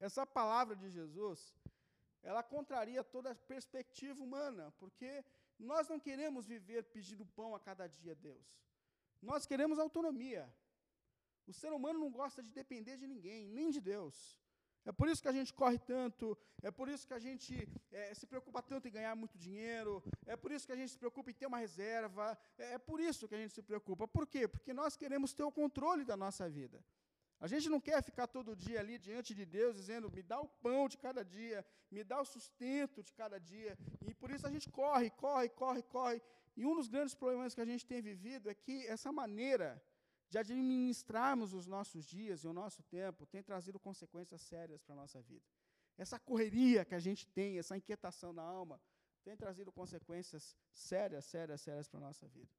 Essa 0.00 0.26
palavra 0.26 0.74
de 0.74 0.90
Jesus, 0.90 1.54
ela 2.22 2.42
contraria 2.42 3.04
toda 3.04 3.30
a 3.30 3.34
perspectiva 3.34 4.22
humana, 4.22 4.72
porque 4.78 5.24
nós 5.62 5.88
não 5.88 5.98
queremos 5.98 6.46
viver 6.46 6.84
pedindo 6.84 7.24
pão 7.24 7.54
a 7.54 7.60
cada 7.60 7.86
dia, 7.86 8.14
Deus. 8.14 8.46
Nós 9.20 9.46
queremos 9.46 9.78
autonomia. 9.78 10.52
O 11.46 11.52
ser 11.52 11.72
humano 11.72 11.98
não 11.98 12.10
gosta 12.10 12.42
de 12.42 12.50
depender 12.50 12.96
de 12.96 13.06
ninguém, 13.06 13.48
nem 13.48 13.70
de 13.70 13.80
Deus. 13.80 14.38
É 14.84 14.90
por 14.90 15.08
isso 15.08 15.22
que 15.22 15.28
a 15.28 15.32
gente 15.32 15.52
corre 15.54 15.78
tanto, 15.78 16.36
é 16.60 16.70
por 16.70 16.88
isso 16.88 17.06
que 17.06 17.14
a 17.14 17.18
gente 17.18 17.68
é, 17.92 18.12
se 18.14 18.26
preocupa 18.26 18.60
tanto 18.60 18.88
em 18.88 18.90
ganhar 18.90 19.14
muito 19.14 19.38
dinheiro, 19.38 20.02
é 20.26 20.36
por 20.36 20.50
isso 20.50 20.66
que 20.66 20.72
a 20.72 20.76
gente 20.76 20.90
se 20.90 20.98
preocupa 20.98 21.30
em 21.30 21.34
ter 21.34 21.46
uma 21.46 21.58
reserva, 21.58 22.36
é, 22.58 22.72
é 22.72 22.78
por 22.78 22.98
isso 22.98 23.28
que 23.28 23.34
a 23.34 23.38
gente 23.38 23.54
se 23.54 23.62
preocupa. 23.62 24.08
Por 24.08 24.26
quê? 24.26 24.48
Porque 24.48 24.72
nós 24.72 24.96
queremos 24.96 25.32
ter 25.32 25.44
o 25.44 25.52
controle 25.52 26.04
da 26.04 26.16
nossa 26.16 26.50
vida. 26.50 26.84
A 27.44 27.48
gente 27.52 27.68
não 27.68 27.80
quer 27.80 28.00
ficar 28.08 28.28
todo 28.28 28.54
dia 28.54 28.78
ali 28.78 28.96
diante 29.06 29.34
de 29.34 29.44
Deus 29.44 29.74
dizendo, 29.74 30.08
me 30.16 30.22
dá 30.22 30.40
o 30.40 30.46
pão 30.64 30.88
de 30.88 30.96
cada 30.96 31.24
dia, 31.24 31.66
me 31.90 32.04
dá 32.04 32.20
o 32.20 32.24
sustento 32.24 33.02
de 33.02 33.12
cada 33.12 33.36
dia. 33.40 33.76
E 34.08 34.14
por 34.14 34.30
isso 34.30 34.46
a 34.46 34.52
gente 34.54 34.70
corre, 34.70 35.10
corre, 35.10 35.48
corre, 35.48 35.82
corre. 35.82 36.22
E 36.56 36.64
um 36.64 36.76
dos 36.76 36.86
grandes 36.86 37.16
problemas 37.16 37.52
que 37.52 37.60
a 37.60 37.64
gente 37.64 37.84
tem 37.84 38.00
vivido 38.00 38.48
é 38.48 38.54
que 38.54 38.86
essa 38.86 39.10
maneira 39.10 39.82
de 40.28 40.38
administrarmos 40.38 41.52
os 41.52 41.66
nossos 41.66 42.06
dias 42.06 42.44
e 42.44 42.46
o 42.46 42.52
nosso 42.52 42.80
tempo 42.84 43.26
tem 43.26 43.42
trazido 43.42 43.78
consequências 43.80 44.40
sérias 44.42 44.80
para 44.80 44.94
a 44.94 45.00
nossa 45.02 45.20
vida. 45.20 45.44
Essa 45.98 46.20
correria 46.20 46.84
que 46.84 46.94
a 46.94 47.00
gente 47.00 47.26
tem, 47.26 47.58
essa 47.58 47.76
inquietação 47.76 48.32
na 48.32 48.44
alma, 48.44 48.80
tem 49.24 49.36
trazido 49.36 49.72
consequências 49.72 50.56
sérias, 50.72 51.24
sérias, 51.24 51.60
sérias 51.60 51.88
para 51.88 51.98
a 51.98 52.04
nossa 52.04 52.28
vida. 52.28 52.54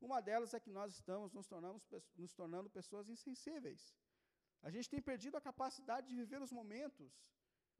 Uma 0.00 0.20
delas 0.20 0.52
é 0.54 0.58
que 0.58 0.70
nós 0.70 0.92
estamos 0.92 1.32
nos, 1.32 1.46
tornamos, 1.46 1.82
nos 2.16 2.32
tornando 2.32 2.68
pessoas 2.68 3.08
insensíveis. 3.08 3.94
A 4.66 4.70
gente 4.74 4.88
tem 4.92 5.00
perdido 5.10 5.36
a 5.36 5.46
capacidade 5.48 6.08
de 6.10 6.16
viver 6.22 6.40
os 6.46 6.52
momentos, 6.58 7.10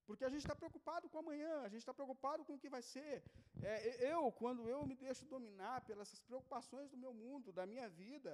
porque 0.07 0.25
a 0.25 0.31
gente 0.33 0.43
está 0.47 0.57
preocupado 0.63 1.09
com 1.11 1.19
amanhã, 1.19 1.55
a 1.63 1.71
gente 1.73 1.83
está 1.85 1.95
preocupado 2.01 2.45
com 2.45 2.55
o 2.55 2.59
que 2.63 2.71
vai 2.75 2.83
ser. 2.95 3.15
É, 3.63 3.75
eu, 4.13 4.31
quando 4.41 4.69
eu 4.75 4.81
me 4.91 4.97
deixo 5.05 5.25
dominar 5.35 5.77
pelas 5.89 6.11
preocupações 6.29 6.91
do 6.91 6.99
meu 7.05 7.13
mundo, 7.23 7.55
da 7.59 7.65
minha 7.73 7.89
vida, 7.89 8.33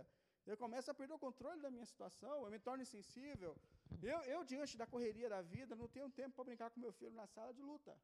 eu 0.51 0.57
começo 0.57 0.91
a 0.91 0.95
perder 1.01 1.15
o 1.15 1.25
controle 1.27 1.61
da 1.67 1.71
minha 1.71 1.87
situação, 1.93 2.37
eu 2.45 2.51
me 2.51 2.59
torno 2.59 2.83
insensível. 2.83 3.53
Eu, 4.03 4.19
eu 4.35 4.41
diante 4.53 4.77
da 4.77 4.87
correria 4.95 5.29
da 5.29 5.43
vida, 5.43 5.77
não 5.77 5.89
tenho 5.97 6.11
tempo 6.11 6.35
para 6.35 6.49
brincar 6.51 6.71
com 6.71 6.81
meu 6.81 6.93
filho 6.93 7.15
na 7.23 7.29
sala 7.29 7.53
de 7.55 7.63
luta. 7.63 7.97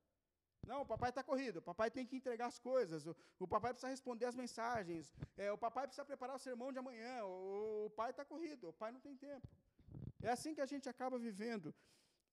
Não, 0.71 0.83
o 0.83 0.87
papai 0.87 1.11
está 1.11 1.23
corrido, 1.23 1.57
o 1.59 1.63
papai 1.63 1.91
tem 1.97 2.05
que 2.05 2.17
entregar 2.17 2.47
as 2.47 2.59
coisas, 2.59 3.07
o, 3.07 3.17
o 3.39 3.49
papai 3.49 3.73
precisa 3.73 3.89
responder 3.89 4.27
as 4.27 4.35
mensagens, 4.35 5.15
é, 5.37 5.51
o 5.51 5.59
papai 5.59 5.87
precisa 5.87 6.05
preparar 6.05 6.37
o 6.37 6.45
sermão 6.47 6.73
de 6.73 6.79
amanhã, 6.79 7.25
o, 7.25 7.87
o 7.87 7.91
pai 7.91 8.11
está 8.11 8.25
corrido, 8.25 8.69
o 8.69 8.73
pai 8.73 8.91
não 8.91 9.01
tem 9.01 9.17
tempo. 9.17 9.47
É 10.23 10.31
assim 10.31 10.55
que 10.55 10.61
a 10.61 10.67
gente 10.67 10.89
acaba 10.89 11.19
vivendo. 11.19 11.75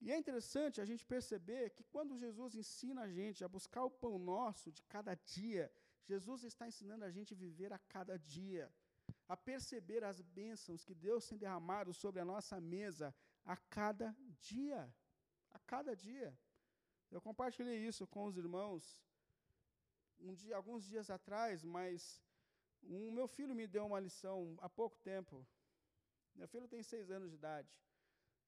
E 0.01 0.11
é 0.11 0.17
interessante 0.17 0.81
a 0.81 0.85
gente 0.85 1.05
perceber 1.05 1.69
que 1.71 1.83
quando 1.83 2.17
Jesus 2.17 2.55
ensina 2.55 3.03
a 3.03 3.09
gente 3.09 3.43
a 3.43 3.47
buscar 3.47 3.83
o 3.83 3.91
pão 3.91 4.17
nosso 4.19 4.71
de 4.71 4.83
cada 4.83 5.15
dia, 5.15 5.71
Jesus 6.03 6.43
está 6.43 6.67
ensinando 6.67 7.05
a 7.05 7.11
gente 7.11 7.33
a 7.33 7.37
viver 7.37 7.71
a 7.71 7.79
cada 7.79 8.17
dia 8.19 8.71
a 9.27 9.37
perceber 9.37 10.03
as 10.03 10.21
bênçãos 10.21 10.83
que 10.83 10.93
Deus 10.93 11.27
tem 11.27 11.37
derramado 11.37 11.93
sobre 11.93 12.19
a 12.19 12.25
nossa 12.25 12.59
mesa 12.59 13.15
a 13.45 13.55
cada 13.55 14.15
dia. 14.39 14.93
A 15.51 15.59
cada 15.59 15.95
dia. 15.95 16.37
Eu 17.11 17.21
compartilhei 17.21 17.77
isso 17.85 18.07
com 18.07 18.25
os 18.25 18.37
irmãos 18.37 19.01
um 20.19 20.33
dia, 20.33 20.55
alguns 20.55 20.85
dias 20.85 21.09
atrás, 21.09 21.63
mas 21.63 22.21
o 22.81 22.95
um, 22.95 23.11
meu 23.11 23.27
filho 23.27 23.53
me 23.53 23.67
deu 23.67 23.85
uma 23.85 23.99
lição 23.99 24.57
há 24.61 24.69
pouco 24.69 24.97
tempo. 24.99 25.45
Meu 26.35 26.47
filho 26.47 26.67
tem 26.67 26.81
seis 26.83 27.09
anos 27.11 27.29
de 27.29 27.35
idade. 27.35 27.69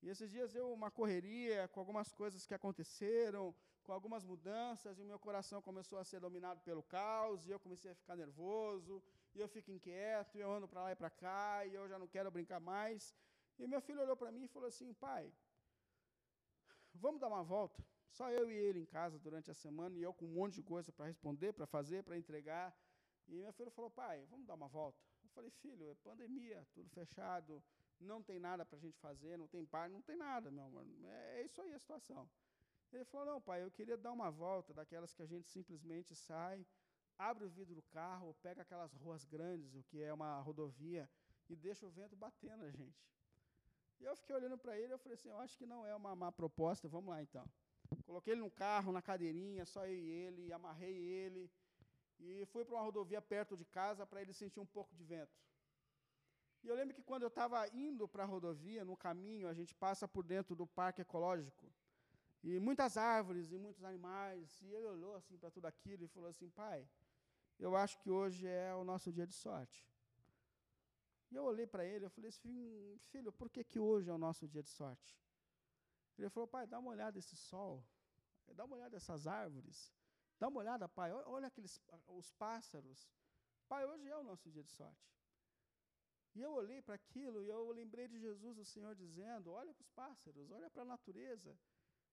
E 0.01 0.09
esses 0.09 0.29
dias 0.29 0.53
eu, 0.55 0.71
uma 0.71 0.91
correria, 0.91 1.67
com 1.67 1.79
algumas 1.79 2.11
coisas 2.11 2.45
que 2.45 2.53
aconteceram, 2.53 3.55
com 3.83 3.91
algumas 3.91 4.23
mudanças, 4.23 4.97
e 4.97 5.01
o 5.03 5.05
meu 5.05 5.19
coração 5.19 5.61
começou 5.61 5.97
a 5.99 6.03
ser 6.03 6.19
dominado 6.19 6.59
pelo 6.61 6.83
caos, 6.83 7.47
e 7.47 7.51
eu 7.51 7.59
comecei 7.59 7.91
a 7.91 7.95
ficar 7.95 8.15
nervoso, 8.15 9.01
e 9.33 9.39
eu 9.39 9.47
fico 9.47 9.71
inquieto, 9.71 10.37
e 10.37 10.41
eu 10.41 10.51
ando 10.51 10.67
para 10.67 10.81
lá 10.83 10.91
e 10.91 10.95
para 10.95 11.09
cá, 11.09 11.65
e 11.65 11.73
eu 11.73 11.87
já 11.87 11.97
não 11.97 12.07
quero 12.07 12.31
brincar 12.31 12.59
mais. 12.59 13.15
E 13.59 13.67
meu 13.67 13.81
filho 13.81 14.01
olhou 14.01 14.17
para 14.17 14.31
mim 14.31 14.43
e 14.43 14.47
falou 14.47 14.67
assim: 14.67 14.93
pai, 14.93 15.31
vamos 16.93 17.21
dar 17.21 17.27
uma 17.27 17.43
volta? 17.43 17.83
Só 18.09 18.29
eu 18.31 18.49
e 18.49 18.53
ele 18.53 18.79
em 18.79 18.85
casa 18.85 19.19
durante 19.19 19.51
a 19.51 19.53
semana, 19.53 19.97
e 19.97 20.01
eu 20.01 20.13
com 20.13 20.25
um 20.25 20.33
monte 20.33 20.55
de 20.55 20.63
coisa 20.63 20.91
para 20.91 21.05
responder, 21.05 21.53
para 21.53 21.65
fazer, 21.65 22.03
para 22.03 22.17
entregar. 22.17 22.75
E 23.27 23.35
meu 23.35 23.53
filho 23.53 23.71
falou: 23.71 23.91
pai, 23.91 24.25
vamos 24.25 24.45
dar 24.45 24.55
uma 24.55 24.67
volta? 24.67 25.01
Falei: 25.35 25.51
filho, 25.51 25.91
é 25.91 25.95
pandemia, 25.95 26.65
tudo 26.73 26.89
fechado 26.89 27.63
não 27.99 28.21
tem 28.21 28.39
nada 28.39 28.65
para 28.65 28.77
a 28.77 28.81
gente 28.81 28.97
fazer, 28.99 29.37
não 29.37 29.47
tem 29.47 29.65
par, 29.65 29.89
não 29.89 30.01
tem 30.01 30.15
nada, 30.15 30.51
meu 30.51 30.65
amor. 30.65 30.85
É, 31.05 31.41
é 31.41 31.45
isso 31.45 31.61
aí 31.61 31.73
a 31.73 31.79
situação. 31.79 32.27
Ele 32.91 33.05
falou, 33.05 33.25
não, 33.25 33.41
pai, 33.41 33.63
eu 33.63 33.71
queria 33.71 33.97
dar 33.97 34.11
uma 34.11 34.31
volta 34.31 34.73
daquelas 34.73 35.13
que 35.13 35.21
a 35.21 35.25
gente 35.25 35.47
simplesmente 35.49 36.15
sai, 36.15 36.65
abre 37.17 37.45
o 37.45 37.49
vidro 37.49 37.75
do 37.75 37.81
carro, 37.83 38.35
pega 38.41 38.61
aquelas 38.61 38.93
ruas 38.93 39.25
grandes, 39.25 39.75
o 39.75 39.83
que 39.83 40.01
é 40.01 40.13
uma 40.13 40.39
rodovia, 40.41 41.09
e 41.49 41.55
deixa 41.55 41.85
o 41.85 41.89
vento 41.89 42.15
bater 42.15 42.55
na 42.57 42.69
gente. 42.69 43.05
E 43.99 44.03
eu 44.03 44.15
fiquei 44.15 44.35
olhando 44.35 44.57
para 44.57 44.77
ele, 44.79 44.93
eu 44.93 44.99
falei 44.99 45.15
assim, 45.15 45.29
eu 45.29 45.37
acho 45.37 45.57
que 45.57 45.65
não 45.65 45.85
é 45.85 45.95
uma 45.95 46.15
má 46.15 46.31
proposta, 46.31 46.87
vamos 46.87 47.09
lá 47.09 47.21
então. 47.21 47.45
Coloquei 48.05 48.33
ele 48.33 48.41
no 48.41 48.51
carro, 48.51 48.91
na 48.91 49.01
cadeirinha, 49.01 49.65
só 49.65 49.85
eu 49.85 49.93
e 49.93 50.09
ele, 50.09 50.53
amarrei 50.53 50.95
ele, 50.95 51.49
e 52.19 52.45
fui 52.47 52.63
para 52.63 52.75
uma 52.75 52.83
rodovia 52.83 53.21
perto 53.21 53.57
de 53.57 53.65
casa 53.65 54.05
para 54.05 54.21
ele 54.21 54.33
sentir 54.33 54.59
um 54.59 54.65
pouco 54.65 54.95
de 54.95 55.03
vento. 55.03 55.37
E 56.63 56.67
eu 56.67 56.75
lembro 56.75 56.95
que 56.95 57.03
quando 57.03 57.21
eu 57.21 57.27
estava 57.27 57.67
indo 57.75 58.07
para 58.07 58.23
a 58.23 58.25
rodovia, 58.25 58.83
no 58.83 58.97
caminho, 58.97 59.47
a 59.47 59.53
gente 59.53 59.75
passa 59.75 60.07
por 60.07 60.23
dentro 60.23 60.55
do 60.55 60.65
parque 60.65 61.01
ecológico. 61.01 61.71
E 62.43 62.59
muitas 62.59 62.97
árvores 62.97 63.51
e 63.51 63.57
muitos 63.57 63.83
animais. 63.83 64.61
E 64.61 64.73
ele 64.73 64.87
olhou 64.87 65.15
assim 65.15 65.37
para 65.37 65.51
tudo 65.51 65.65
aquilo 65.65 66.03
e 66.05 66.07
falou 66.07 66.29
assim: 66.29 66.49
pai, 66.49 66.87
eu 67.59 67.75
acho 67.75 67.99
que 67.99 68.09
hoje 68.09 68.47
é 68.47 68.73
o 68.73 68.83
nosso 68.83 69.11
dia 69.13 69.27
de 69.27 69.33
sorte. 69.33 69.87
E 71.29 71.35
eu 71.35 71.43
olhei 71.43 71.67
para 71.67 71.85
ele 71.85 72.05
e 72.05 72.09
falei 72.09 72.29
assim: 72.29 72.99
filho, 73.11 73.31
por 73.31 73.49
que, 73.49 73.63
que 73.63 73.79
hoje 73.79 74.09
é 74.09 74.13
o 74.13 74.17
nosso 74.17 74.47
dia 74.47 74.63
de 74.63 74.69
sorte? 74.69 75.15
Ele 76.17 76.29
falou: 76.29 76.47
pai, 76.47 76.65
dá 76.65 76.79
uma 76.79 76.91
olhada 76.91 77.15
nesse 77.15 77.35
sol, 77.35 77.83
dá 78.55 78.65
uma 78.65 78.75
olhada 78.75 78.95
nessas 78.95 79.27
árvores, 79.27 79.93
dá 80.39 80.47
uma 80.47 80.59
olhada, 80.59 80.87
pai, 80.87 81.11
olha 81.11 81.47
aqueles 81.47 81.79
os 82.07 82.31
pássaros. 82.31 83.09
Pai, 83.67 83.85
hoje 83.85 84.07
é 84.07 84.17
o 84.17 84.23
nosso 84.23 84.49
dia 84.49 84.63
de 84.63 84.71
sorte. 84.71 85.15
E 86.35 86.41
eu 86.41 86.51
olhei 86.51 86.81
para 86.81 86.95
aquilo 86.95 87.41
e 87.43 87.47
eu 87.47 87.71
lembrei 87.71 88.07
de 88.07 88.19
Jesus, 88.19 88.57
o 88.57 88.65
Senhor, 88.65 88.93
dizendo: 88.93 89.51
Olha 89.51 89.73
para 89.73 89.81
os 89.81 89.91
pássaros, 90.01 90.51
olha 90.51 90.69
para 90.69 90.83
a 90.83 90.91
natureza. 90.93 91.57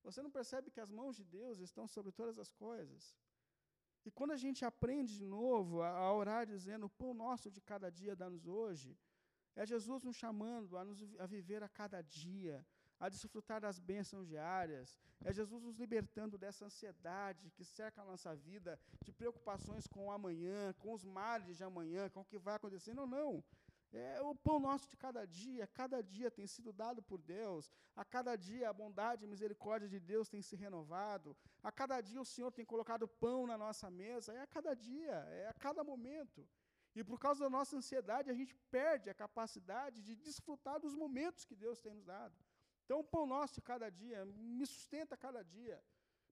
Você 0.05 0.23
não 0.23 0.31
percebe 0.31 0.71
que 0.71 0.81
as 0.81 0.91
mãos 0.91 1.17
de 1.17 1.25
Deus 1.25 1.59
estão 1.59 1.87
sobre 1.87 2.13
todas 2.13 2.39
as 2.39 2.53
coisas? 2.53 3.17
E 4.05 4.11
quando 4.11 4.33
a 4.33 4.37
gente 4.45 4.65
aprende 4.65 5.17
de 5.17 5.25
novo 5.25 5.83
a, 5.83 5.91
a 5.91 6.13
orar 6.13 6.47
dizendo: 6.47 6.87
O 6.87 6.91
pão 6.91 7.13
nosso 7.13 7.51
de 7.51 7.61
cada 7.61 7.91
dia 7.91 8.15
dá-nos 8.15 8.47
hoje, 8.47 8.97
é 9.55 9.67
Jesus 9.67 10.03
nos 10.03 10.17
chamando 10.17 10.77
a, 10.77 10.85
nos, 10.85 11.01
a 11.19 11.27
viver 11.27 11.63
a 11.63 11.69
cada 11.69 12.01
dia, 12.03 12.65
a 13.03 13.09
desfrutar 13.09 13.61
das 13.61 13.81
bênçãos 13.81 14.29
diárias. 14.29 14.97
É 15.25 15.33
Jesus 15.33 15.61
nos 15.61 15.77
libertando 15.77 16.39
dessa 16.39 16.65
ansiedade 16.65 17.51
que 17.51 17.65
cerca 17.65 18.01
a 18.01 18.05
nossa 18.05 18.33
vida, 18.37 18.79
de 19.05 19.13
preocupações 19.13 19.89
com 19.89 20.07
o 20.07 20.13
amanhã, 20.13 20.73
com 20.75 20.93
os 20.93 21.05
males 21.05 21.57
de 21.57 21.65
amanhã, 21.65 22.09
com 22.09 22.21
o 22.21 22.25
que 22.25 22.39
vai 22.39 22.55
acontecer. 22.55 22.95
Não, 22.95 23.05
não. 23.05 23.43
É 23.93 24.23
o 24.23 24.37
pão 24.37 24.61
nosso 24.61 24.89
de 24.89 24.97
cada 24.97 25.27
dia, 25.27 25.67
cada 25.67 26.01
dia 26.01 26.31
tem 26.31 26.47
sido 26.47 26.73
dado 26.73 27.03
por 27.03 27.21
Deus, 27.21 27.71
a 27.97 28.05
cada 28.05 28.37
dia 28.37 28.71
a 28.71 28.73
bondade 28.73 29.25
e 29.25 29.29
misericórdia 29.35 29.89
de 29.89 29.99
Deus 29.99 30.29
tem 30.29 30.41
se 30.41 30.55
renovado, 30.55 31.37
a 31.63 31.73
cada 31.73 32.01
dia 32.01 32.21
o 32.21 32.25
Senhor 32.25 32.53
tem 32.53 32.65
colocado 32.65 33.07
pão 33.07 33.47
na 33.49 33.59
nossa 33.59 33.91
mesa, 33.91 34.33
é 34.33 34.41
a 34.41 34.47
cada 34.47 34.75
dia, 34.75 35.17
é 35.43 35.49
a 35.49 35.55
cada 35.55 35.83
momento. 35.85 36.49
E 36.95 37.03
por 37.03 37.19
causa 37.19 37.41
da 37.45 37.51
nossa 37.51 37.77
ansiedade, 37.77 38.31
a 38.31 38.35
gente 38.35 38.55
perde 38.71 39.11
a 39.11 39.15
capacidade 39.15 40.01
de 40.03 40.15
desfrutar 40.15 40.79
dos 40.79 40.95
momentos 40.95 41.45
que 41.45 41.55
Deus 41.55 41.81
tem 41.81 41.93
nos 41.93 42.05
dado. 42.05 42.35
Então, 42.85 43.01
o 43.01 43.05
pão 43.05 43.27
nosso 43.27 43.61
cada 43.63 43.91
dia 43.91 44.25
me 44.25 44.67
sustenta 44.67 45.17
cada 45.17 45.43
dia, 45.43 45.83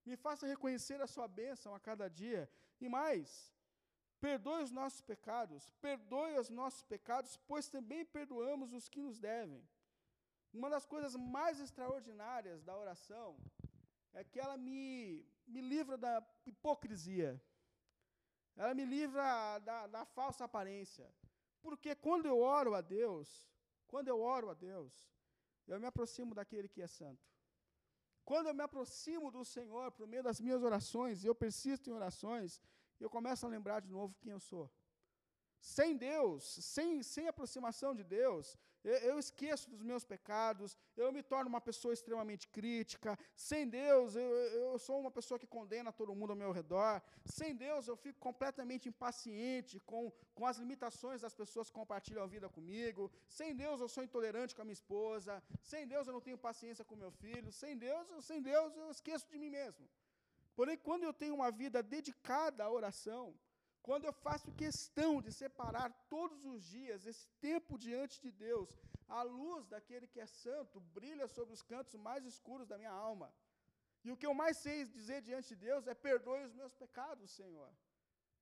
me 0.05 0.17
faça 0.17 0.47
reconhecer 0.47 1.01
a 1.01 1.07
sua 1.07 1.29
bênção 1.29 1.75
a 1.75 1.81
cada 1.81 2.09
dia. 2.09 2.51
E 2.81 2.89
mais, 2.89 3.55
perdoe 4.21 4.63
os 4.63 4.71
nossos 4.71 5.01
pecados, 5.01 5.71
perdoe 5.81 6.39
os 6.39 6.51
nossos 6.51 6.83
pecados, 6.83 7.37
pois 7.47 7.69
também 7.69 8.05
perdoamos 8.05 8.73
os 8.73 8.89
que 8.89 9.01
nos 9.01 9.19
devem. 9.19 9.67
Uma 10.53 10.69
das 10.69 10.85
coisas 10.85 11.15
mais 11.15 11.61
extraordinárias 11.61 12.63
da 12.63 12.77
oração 12.77 13.39
é 14.13 14.25
que 14.25 14.41
ela 14.41 14.57
me, 14.57 15.25
me 15.47 15.61
livra 15.61 15.97
da 15.97 16.27
hipocrisia. 16.45 17.41
Ela 18.57 18.75
me 18.75 18.85
livra 18.85 19.59
da, 19.61 19.87
da 19.87 20.05
falsa 20.05 20.45
aparência. 20.45 21.09
Porque 21.63 21.95
quando 21.95 22.27
eu 22.27 22.41
oro 22.41 22.75
a 22.75 22.81
Deus, 22.81 23.49
quando 23.87 24.09
eu 24.09 24.21
oro 24.21 24.51
a 24.51 24.55
Deus, 24.55 24.93
eu 25.75 25.81
me 25.81 25.87
aproximo 25.87 26.35
daquele 26.35 26.69
que 26.69 26.83
é 26.83 26.87
santo. 26.87 27.25
Quando 28.25 28.49
eu 28.49 28.55
me 28.55 28.63
aproximo 28.63 29.31
do 29.31 29.45
Senhor 29.45 29.91
por 29.93 30.07
meio 30.07 30.23
das 30.23 30.41
minhas 30.41 30.63
orações, 30.63 31.25
eu 31.25 31.35
persisto 31.35 31.89
em 31.89 31.93
orações, 31.93 32.61
eu 32.99 33.11
começo 33.11 33.45
a 33.45 33.49
lembrar 33.49 33.81
de 33.81 33.89
novo 33.89 34.15
quem 34.21 34.33
eu 34.33 34.41
sou. 34.41 34.71
Sem 35.61 35.97
Deus, 35.97 36.45
sem, 36.75 37.03
sem 37.03 37.29
aproximação 37.29 37.95
de 37.95 38.05
Deus, 38.05 38.57
eu, 38.83 39.19
esqueço 39.19 39.69
dos 39.71 39.83
meus 39.83 40.05
pecados, 40.05 40.77
eu 40.97 41.13
me 41.13 41.23
torno 41.23 41.49
uma 41.49 41.61
pessoa 41.61 41.93
extremamente 41.93 42.49
crítica. 42.49 43.19
Sem 43.37 43.69
Deus, 43.69 44.17
eu, 44.17 44.23
eu 44.23 44.79
sou 44.79 44.99
uma 45.01 45.11
pessoa 45.11 45.39
que 45.39 45.47
condena 45.47 45.93
todo 45.93 46.15
mundo 46.15 46.31
ao 46.31 46.37
meu 46.37 46.51
redor. 46.51 47.03
Sem 47.25 47.55
Deus, 47.55 47.89
eu 47.89 47.97
fico 47.97 48.19
completamente 48.19 48.89
impaciente 48.89 49.79
com, 49.81 50.11
com 50.35 50.47
as 50.47 50.57
limitações 50.57 51.21
das 51.21 51.35
pessoas 51.35 51.69
que 51.69 51.75
compartilham 51.75 52.23
a 52.23 52.27
vida 52.27 52.49
comigo. 52.49 53.11
Sem 53.29 53.55
Deus, 53.55 53.81
eu 53.81 53.89
sou 53.89 54.03
intolerante 54.03 54.55
com 54.55 54.63
a 54.63 54.65
minha 54.65 54.73
esposa. 54.73 55.43
Sem 55.63 55.87
Deus, 55.87 56.07
eu 56.07 56.15
não 56.15 56.21
tenho 56.21 56.39
paciência 56.39 56.85
com 56.85 56.97
meu 56.97 57.11
filho. 57.11 57.53
Sem 57.53 57.77
Deus, 57.77 58.09
eu, 58.11 58.23
sem 58.23 58.41
Deus, 58.41 58.75
eu 58.77 58.91
esqueço 58.91 59.29
de 59.29 59.39
mim 59.39 59.51
mesmo. 59.51 59.87
Porém, 60.57 60.77
quando 60.77 61.05
eu 61.05 61.13
tenho 61.13 61.35
uma 61.35 61.51
vida 61.51 61.83
dedicada 61.83 62.65
à 62.65 62.71
oração, 62.71 63.35
quando 63.83 64.05
eu 64.05 64.13
faço 64.13 64.53
questão 64.65 65.21
de 65.25 65.33
separar 65.33 65.89
todos 66.09 66.45
os 66.45 66.63
dias 66.65 67.07
esse 67.07 67.27
tempo 67.49 67.79
diante 67.79 68.21
de 68.25 68.31
Deus, 68.31 68.71
a 69.09 69.23
luz 69.23 69.67
daquele 69.67 70.07
que 70.07 70.21
é 70.21 70.27
santo 70.27 70.81
brilha 70.99 71.27
sobre 71.37 71.55
os 71.55 71.63
cantos 71.63 71.95
mais 72.09 72.25
escuros 72.25 72.69
da 72.69 72.79
minha 72.79 72.93
alma. 72.93 73.33
E 74.05 74.11
o 74.11 74.17
que 74.17 74.27
eu 74.27 74.35
mais 74.43 74.57
sei 74.65 74.85
dizer 74.85 75.21
diante 75.23 75.49
de 75.55 75.57
Deus 75.69 75.87
é: 75.87 75.95
perdoe 75.95 76.45
os 76.45 76.55
meus 76.61 76.75
pecados, 76.75 77.31
Senhor. 77.31 77.71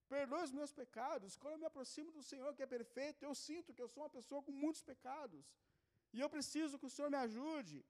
Perdoe 0.09 0.43
os 0.49 0.53
meus 0.59 0.73
pecados. 0.73 1.37
Quando 1.37 1.55
eu 1.55 1.59
me 1.59 1.67
aproximo 1.67 2.11
do 2.13 2.23
Senhor, 2.23 2.55
que 2.57 2.63
é 2.63 2.67
perfeito, 2.67 3.23
eu 3.25 3.35
sinto 3.35 3.75
que 3.75 3.83
eu 3.83 3.89
sou 3.89 4.03
uma 4.05 4.11
pessoa 4.19 4.43
com 4.43 4.53
muitos 4.53 4.83
pecados. 4.83 5.45
E 6.13 6.21
eu 6.21 6.31
preciso 6.31 6.79
que 6.79 6.87
o 6.87 6.95
Senhor 6.95 7.11
me 7.11 7.21
ajude 7.27 7.85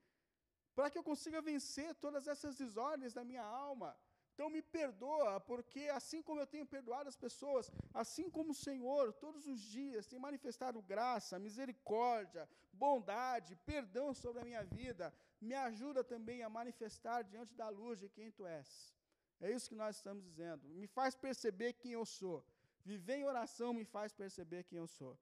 para 0.74 0.90
que 0.90 0.98
eu 0.98 1.04
consiga 1.10 1.40
vencer 1.40 1.94
todas 2.04 2.26
essas 2.32 2.56
desordens 2.56 3.12
da 3.12 3.24
minha 3.30 3.44
alma 3.44 3.96
então 4.38 4.48
me 4.48 4.62
perdoa, 4.62 5.40
porque 5.40 5.80
assim 5.98 6.22
como 6.22 6.40
eu 6.40 6.46
tenho 6.46 6.64
perdoado 6.64 7.08
as 7.08 7.16
pessoas, 7.16 7.72
assim 7.92 8.30
como 8.30 8.52
o 8.52 8.60
Senhor 8.66 9.12
todos 9.12 9.48
os 9.52 9.60
dias 9.60 10.06
tem 10.06 10.16
manifestado 10.16 10.80
graça, 10.80 11.40
misericórdia, 11.40 12.48
bondade, 12.72 13.56
perdão 13.72 14.14
sobre 14.14 14.40
a 14.40 14.44
minha 14.44 14.62
vida, 14.62 15.12
me 15.40 15.56
ajuda 15.56 16.04
também 16.04 16.44
a 16.44 16.48
manifestar 16.48 17.22
diante 17.24 17.52
da 17.52 17.68
luz 17.68 17.98
de 17.98 18.08
quem 18.08 18.30
tu 18.30 18.46
és. 18.46 18.94
É 19.40 19.50
isso 19.50 19.70
que 19.70 19.74
nós 19.74 19.96
estamos 19.96 20.22
dizendo. 20.22 20.68
Me 20.68 20.86
faz 20.86 21.16
perceber 21.16 21.72
quem 21.72 21.94
eu 21.94 22.06
sou. 22.06 22.38
Viver 22.84 23.16
em 23.16 23.24
oração 23.24 23.74
me 23.74 23.84
faz 23.84 24.12
perceber 24.12 24.62
quem 24.62 24.78
eu 24.78 24.86
sou. 24.86 25.18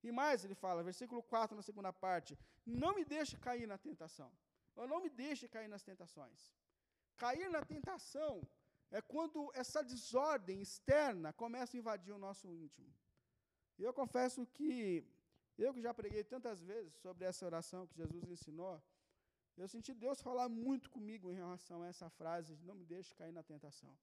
E 0.00 0.12
mais, 0.12 0.44
ele 0.44 0.54
fala, 0.54 0.84
versículo 0.84 1.24
4, 1.24 1.56
na 1.56 1.62
segunda 1.62 1.92
parte: 1.92 2.38
Não 2.64 2.94
me 2.94 3.04
deixe 3.04 3.36
cair 3.36 3.66
na 3.66 3.76
tentação. 3.76 4.30
Ou 4.76 4.86
não 4.86 5.00
me 5.00 5.10
deixe 5.10 5.48
cair 5.48 5.68
nas 5.68 5.82
tentações. 5.82 6.54
Cair 7.16 7.50
na 7.50 7.62
tentação 7.64 8.40
é 8.90 9.00
quando 9.00 9.50
essa 9.54 9.82
desordem 9.82 10.60
externa 10.60 11.32
começa 11.32 11.76
a 11.76 11.78
invadir 11.78 12.12
o 12.12 12.18
nosso 12.18 12.52
íntimo. 12.52 12.92
E 13.78 13.82
eu 13.82 13.92
confesso 13.92 14.44
que 14.46 15.06
eu 15.56 15.72
que 15.72 15.80
já 15.80 15.92
preguei 15.94 16.24
tantas 16.24 16.62
vezes 16.62 16.94
sobre 16.94 17.24
essa 17.24 17.44
oração 17.46 17.86
que 17.86 17.94
Jesus 17.94 18.28
ensinou, 18.28 18.82
eu 19.56 19.68
senti 19.68 19.92
Deus 19.94 20.20
falar 20.20 20.48
muito 20.48 20.90
comigo 20.90 21.30
em 21.30 21.34
relação 21.34 21.82
a 21.82 21.88
essa 21.88 22.08
frase 22.08 22.56
de 22.56 22.64
não 22.64 22.74
me 22.74 22.84
deixe 22.84 23.14
cair 23.14 23.32
na 23.32 23.42
tentação. 23.42 23.96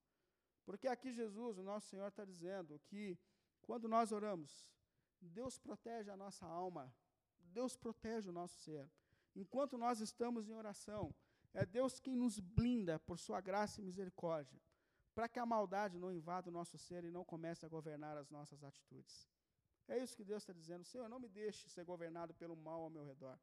Porque 0.64 0.88
aqui 0.88 1.12
Jesus, 1.12 1.58
o 1.58 1.64
nosso 1.64 1.88
Senhor, 1.88 2.08
está 2.08 2.24
dizendo 2.24 2.80
que 2.86 3.18
quando 3.62 3.88
nós 3.88 4.12
oramos, 4.12 4.70
Deus 5.20 5.58
protege 5.58 6.12
a 6.12 6.18
nossa 6.18 6.46
alma, 6.46 6.94
Deus 7.40 7.76
protege 7.76 8.30
o 8.30 8.34
nosso 8.34 8.60
ser. 8.60 8.90
Enquanto 9.36 9.78
nós 9.78 10.00
estamos 10.00 10.48
em 10.48 10.54
oração, 10.54 11.14
é 11.54 11.66
Deus 11.66 12.00
quem 12.00 12.16
nos 12.16 12.40
blinda 12.40 13.00
por 13.00 13.18
sua 13.18 13.42
graça 13.42 13.82
e 13.82 13.84
misericórdia 13.84 14.62
para 15.18 15.28
que 15.28 15.40
a 15.40 15.48
maldade 15.48 15.98
não 15.98 16.12
invada 16.12 16.48
o 16.48 16.54
nosso 16.54 16.78
ser 16.78 17.04
e 17.04 17.10
não 17.10 17.26
comece 17.26 17.66
a 17.66 17.70
governar 17.76 18.16
as 18.16 18.30
nossas 18.30 18.64
atitudes. 18.64 19.28
É 19.88 19.98
isso 19.98 20.16
que 20.16 20.24
Deus 20.24 20.44
está 20.44 20.54
dizendo. 20.54 20.84
Senhor, 20.84 21.10
não 21.10 21.20
me 21.20 21.28
deixe 21.28 21.68
ser 21.68 21.84
governado 21.84 22.36
pelo 22.36 22.56
mal 22.56 22.84
ao 22.84 22.92
meu 22.92 23.04
redor. 23.04 23.36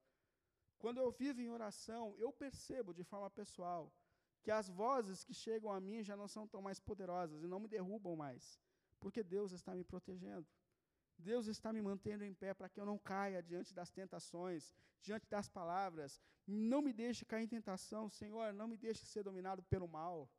Quando 0.78 0.98
eu 0.98 1.10
vivo 1.10 1.40
em 1.40 1.50
oração, 1.50 2.14
eu 2.16 2.30
percebo 2.32 2.94
de 2.94 3.02
forma 3.02 3.28
pessoal 3.28 3.92
que 4.40 4.52
as 4.52 4.68
vozes 4.68 5.24
que 5.24 5.34
chegam 5.34 5.72
a 5.72 5.80
mim 5.80 6.04
já 6.04 6.16
não 6.16 6.28
são 6.28 6.46
tão 6.46 6.62
mais 6.62 6.78
poderosas 6.78 7.42
e 7.42 7.48
não 7.48 7.58
me 7.58 7.66
derrubam 7.66 8.14
mais, 8.14 8.56
porque 9.00 9.24
Deus 9.24 9.50
está 9.50 9.74
me 9.74 9.82
protegendo. 9.82 10.46
Deus 11.18 11.48
está 11.48 11.72
me 11.72 11.82
mantendo 11.82 12.22
em 12.22 12.34
pé 12.34 12.54
para 12.54 12.68
que 12.68 12.78
eu 12.78 12.86
não 12.86 12.98
caia 13.00 13.42
diante 13.42 13.74
das 13.74 13.90
tentações, 13.90 14.72
diante 15.02 15.28
das 15.28 15.48
palavras. 15.48 16.22
Não 16.46 16.80
me 16.80 16.92
deixe 16.92 17.24
cair 17.24 17.42
em 17.42 17.48
tentação, 17.48 18.08
Senhor, 18.08 18.52
não 18.52 18.68
me 18.68 18.76
deixe 18.76 19.04
ser 19.06 19.24
dominado 19.24 19.60
pelo 19.64 19.88
mal. 19.88 20.30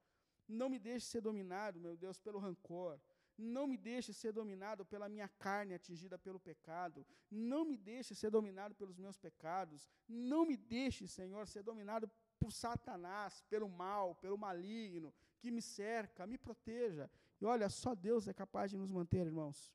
Não 0.47 0.69
me 0.69 0.79
deixe 0.79 1.05
ser 1.07 1.21
dominado, 1.21 1.79
meu 1.79 1.95
Deus, 1.95 2.19
pelo 2.19 2.39
rancor. 2.39 2.99
Não 3.37 3.67
me 3.67 3.77
deixe 3.77 4.13
ser 4.13 4.31
dominado 4.31 4.85
pela 4.85 5.09
minha 5.09 5.27
carne 5.27 5.73
atingida 5.73 6.17
pelo 6.17 6.39
pecado. 6.39 7.05
Não 7.29 7.65
me 7.65 7.77
deixe 7.77 8.15
ser 8.15 8.29
dominado 8.29 8.73
pelos 8.75 8.97
meus 8.97 9.17
pecados. 9.17 9.89
Não 10.07 10.45
me 10.45 10.55
deixe, 10.55 11.07
Senhor, 11.07 11.47
ser 11.47 11.63
dominado 11.63 12.09
por 12.39 12.51
Satanás, 12.51 13.43
pelo 13.49 13.67
mal, 13.67 14.15
pelo 14.15 14.37
maligno 14.37 15.13
que 15.39 15.51
me 15.51 15.61
cerca, 15.61 16.25
me 16.25 16.37
proteja. 16.37 17.09
E 17.39 17.45
olha, 17.45 17.69
só 17.69 17.93
Deus 17.93 18.27
é 18.27 18.33
capaz 18.33 18.71
de 18.71 18.77
nos 18.77 18.91
manter, 18.91 19.25
irmãos. 19.25 19.71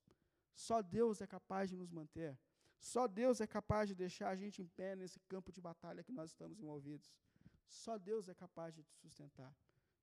Só 0.54 0.82
Deus 0.82 1.20
é 1.20 1.26
capaz 1.26 1.70
de 1.70 1.76
nos 1.76 1.90
manter. 1.92 2.36
Só 2.80 3.06
Deus 3.06 3.40
é 3.40 3.46
capaz 3.46 3.88
de 3.88 3.94
deixar 3.94 4.30
a 4.30 4.36
gente 4.36 4.62
em 4.62 4.66
pé 4.66 4.96
nesse 4.96 5.20
campo 5.20 5.52
de 5.52 5.60
batalha 5.60 6.02
que 6.02 6.12
nós 6.12 6.30
estamos 6.30 6.58
envolvidos. 6.58 7.14
Só 7.68 7.98
Deus 7.98 8.28
é 8.28 8.34
capaz 8.34 8.74
de 8.74 8.82
te 8.82 8.96
sustentar. 8.96 9.54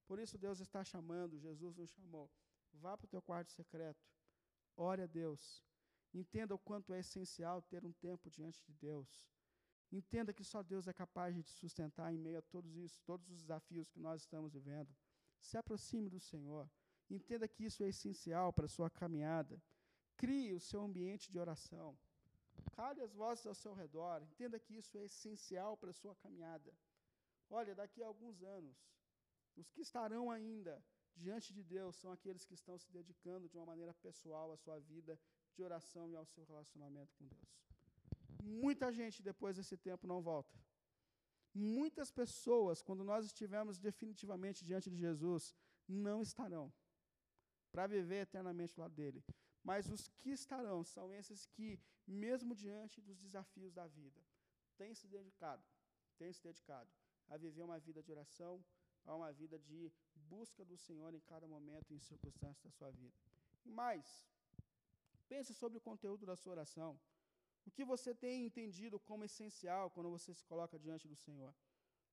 Por 0.08 0.20
isso 0.20 0.38
Deus 0.38 0.60
está 0.60 0.84
chamando, 0.84 1.38
Jesus 1.38 1.76
nos 1.76 1.90
chamou. 1.92 2.30
Vá 2.74 2.96
para 2.98 3.06
o 3.06 3.10
teu 3.10 3.22
quarto 3.22 3.52
secreto, 3.52 4.06
ore 4.76 5.02
a 5.02 5.08
Deus. 5.08 5.64
Entenda 6.14 6.56
o 6.56 6.60
quanto 6.60 6.94
é 6.94 7.00
essencial 7.00 7.62
ter 7.62 7.84
um 7.84 7.92
tempo 7.92 8.30
diante 8.30 8.64
de 8.64 8.74
Deus. 8.74 9.28
Entenda 9.92 10.34
que 10.34 10.44
só 10.44 10.64
Deus 10.64 10.88
é 10.88 10.94
capaz 10.94 11.36
de 11.36 11.44
te 11.44 11.52
sustentar 11.52 12.14
em 12.14 12.18
meio 12.18 12.40
a 12.40 12.42
todos 12.42 12.76
isso, 12.76 13.02
todos 13.06 13.30
os 13.30 13.42
desafios 13.42 13.90
que 13.90 14.00
nós 14.00 14.22
estamos 14.22 14.54
vivendo. 14.54 14.94
Se 15.40 15.58
aproxime 15.58 16.10
do 16.10 16.20
Senhor. 16.20 16.70
Entenda 17.10 17.48
que 17.48 17.64
isso 17.66 17.84
é 17.84 17.90
essencial 17.90 18.52
para 18.52 18.66
a 18.66 18.70
sua 18.70 18.90
caminhada. 18.90 19.62
Crie 20.18 20.54
o 20.54 20.60
seu 20.60 20.82
ambiente 20.82 21.32
de 21.32 21.40
oração. 21.40 21.98
Cale 22.76 23.02
as 23.02 23.14
vozes 23.14 23.46
ao 23.46 23.56
seu 23.56 23.74
redor. 23.74 24.22
Entenda 24.24 24.60
que 24.60 24.76
isso 24.76 24.98
é 24.98 25.06
essencial 25.06 25.78
para 25.78 25.92
a 25.92 25.94
sua 25.94 26.16
caminhada. 26.16 26.74
Olha, 27.50 27.74
daqui 27.74 28.04
a 28.04 28.08
alguns 28.08 28.42
anos, 28.42 28.76
os 29.62 29.68
que 29.74 29.82
estarão 29.82 30.30
ainda 30.38 30.76
diante 31.16 31.52
de 31.58 31.64
Deus 31.64 31.96
são 32.02 32.12
aqueles 32.12 32.46
que 32.46 32.54
estão 32.54 32.78
se 32.78 32.90
dedicando 32.98 33.50
de 33.50 33.58
uma 33.58 33.66
maneira 33.72 33.94
pessoal 34.08 34.52
à 34.52 34.58
sua 34.58 34.80
vida 34.80 35.20
de 35.56 35.64
oração 35.64 36.10
e 36.12 36.16
ao 36.16 36.26
seu 36.34 36.44
relacionamento 36.52 37.16
com 37.18 37.26
Deus. 37.28 37.50
muita 38.66 38.88
gente 39.00 39.22
depois 39.22 39.56
desse 39.58 39.76
tempo 39.76 40.06
não 40.12 40.22
volta. 40.22 40.56
Muitas 41.54 42.10
pessoas, 42.12 42.82
quando 42.88 43.04
nós 43.04 43.26
estivermos 43.26 43.80
definitivamente 43.80 44.64
diante 44.64 44.90
de 44.92 44.98
Jesus, 45.06 45.56
não 45.88 46.22
estarão 46.22 46.72
para 47.72 47.88
viver 47.88 48.22
eternamente 48.22 48.80
lá 48.80 48.88
dele. 48.88 49.24
Mas 49.64 49.90
os 49.90 50.08
que 50.08 50.30
estarão 50.30 50.84
são 50.84 51.12
esses 51.20 51.46
que, 51.46 51.80
mesmo 52.06 52.56
diante 52.56 53.02
dos 53.02 53.18
desafios 53.18 53.74
da 53.74 53.88
vida, 53.88 54.22
têm 54.78 54.94
se 54.94 55.08
dedicado, 55.08 55.64
têm 56.18 56.32
se 56.32 56.42
dedicado 56.44 56.90
a 57.28 57.38
viver 57.38 57.64
uma 57.64 57.80
vida 57.80 58.02
de 58.02 58.12
oração, 58.12 58.64
a 59.08 59.16
uma 59.20 59.32
vida 59.42 59.58
de 59.70 59.82
busca 60.34 60.64
do 60.72 60.78
Senhor 60.86 61.12
em 61.14 61.24
cada 61.32 61.48
momento 61.56 61.92
e 61.92 61.96
em 61.98 62.08
circunstâncias 62.12 62.64
da 62.68 62.72
sua 62.78 62.92
vida. 62.92 63.18
E 63.66 63.72
mais, 63.82 64.06
pense 65.32 65.54
sobre 65.62 65.78
o 65.78 65.86
conteúdo 65.90 66.26
da 66.26 66.36
sua 66.36 66.54
oração. 66.58 66.92
O 67.68 67.72
que 67.76 67.84
você 67.94 68.12
tem 68.26 68.46
entendido 68.46 68.98
como 69.08 69.26
essencial 69.30 69.90
quando 69.96 70.10
você 70.10 70.34
se 70.34 70.46
coloca 70.52 70.78
diante 70.86 71.08
do 71.08 71.18
Senhor? 71.26 71.54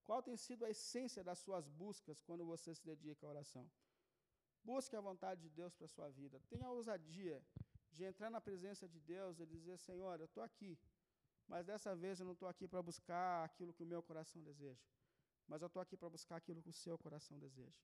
Qual 0.06 0.22
tem 0.22 0.36
sido 0.36 0.64
a 0.64 0.70
essência 0.70 1.22
das 1.28 1.38
suas 1.38 1.66
buscas 1.82 2.20
quando 2.22 2.44
você 2.52 2.74
se 2.74 2.84
dedica 2.84 3.26
à 3.26 3.30
oração? 3.30 3.64
Busque 4.64 4.96
a 4.96 5.00
vontade 5.00 5.40
de 5.42 5.50
Deus 5.50 5.74
para 5.74 5.86
a 5.86 5.94
sua 5.96 6.08
vida. 6.10 6.40
Tenha 6.48 6.66
a 6.66 6.72
ousadia 6.78 7.42
de 7.92 8.04
entrar 8.04 8.30
na 8.30 8.40
presença 8.40 8.88
de 8.88 9.00
Deus 9.00 9.38
e 9.38 9.46
dizer: 9.46 9.78
Senhor, 9.78 10.18
eu 10.18 10.26
estou 10.26 10.42
aqui, 10.42 10.78
mas 11.46 11.64
dessa 11.64 11.94
vez 11.94 12.18
eu 12.18 12.26
não 12.26 12.32
estou 12.32 12.48
aqui 12.48 12.66
para 12.66 12.82
buscar 12.82 13.44
aquilo 13.44 13.72
que 13.72 13.82
o 13.82 13.86
meu 13.86 14.02
coração 14.02 14.42
deseja, 14.42 14.84
mas 15.48 15.62
eu 15.62 15.66
estou 15.66 15.82
aqui 15.82 15.96
para 15.96 16.10
buscar 16.10 16.36
aquilo 16.36 16.62
que 16.62 16.70
o 16.70 16.72
seu 16.72 16.96
coração 16.98 17.38
deseja. 17.38 17.78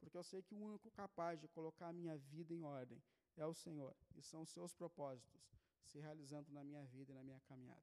Porque 0.00 0.16
eu 0.16 0.24
sei 0.24 0.42
que 0.42 0.54
o 0.54 0.58
único 0.60 0.90
capaz 0.90 1.40
de 1.40 1.48
colocar 1.48 1.88
a 1.88 1.92
minha 1.92 2.16
vida 2.16 2.52
em 2.52 2.62
ordem 2.62 3.02
é 3.36 3.46
o 3.46 3.54
Senhor, 3.54 3.94
e 4.14 4.22
são 4.22 4.42
os 4.42 4.50
seus 4.50 4.72
propósitos 4.74 5.42
se 5.84 5.98
realizando 5.98 6.50
na 6.52 6.64
minha 6.64 6.84
vida 6.84 7.12
e 7.12 7.14
na 7.14 7.22
minha 7.22 7.40
caminhada. 7.40 7.82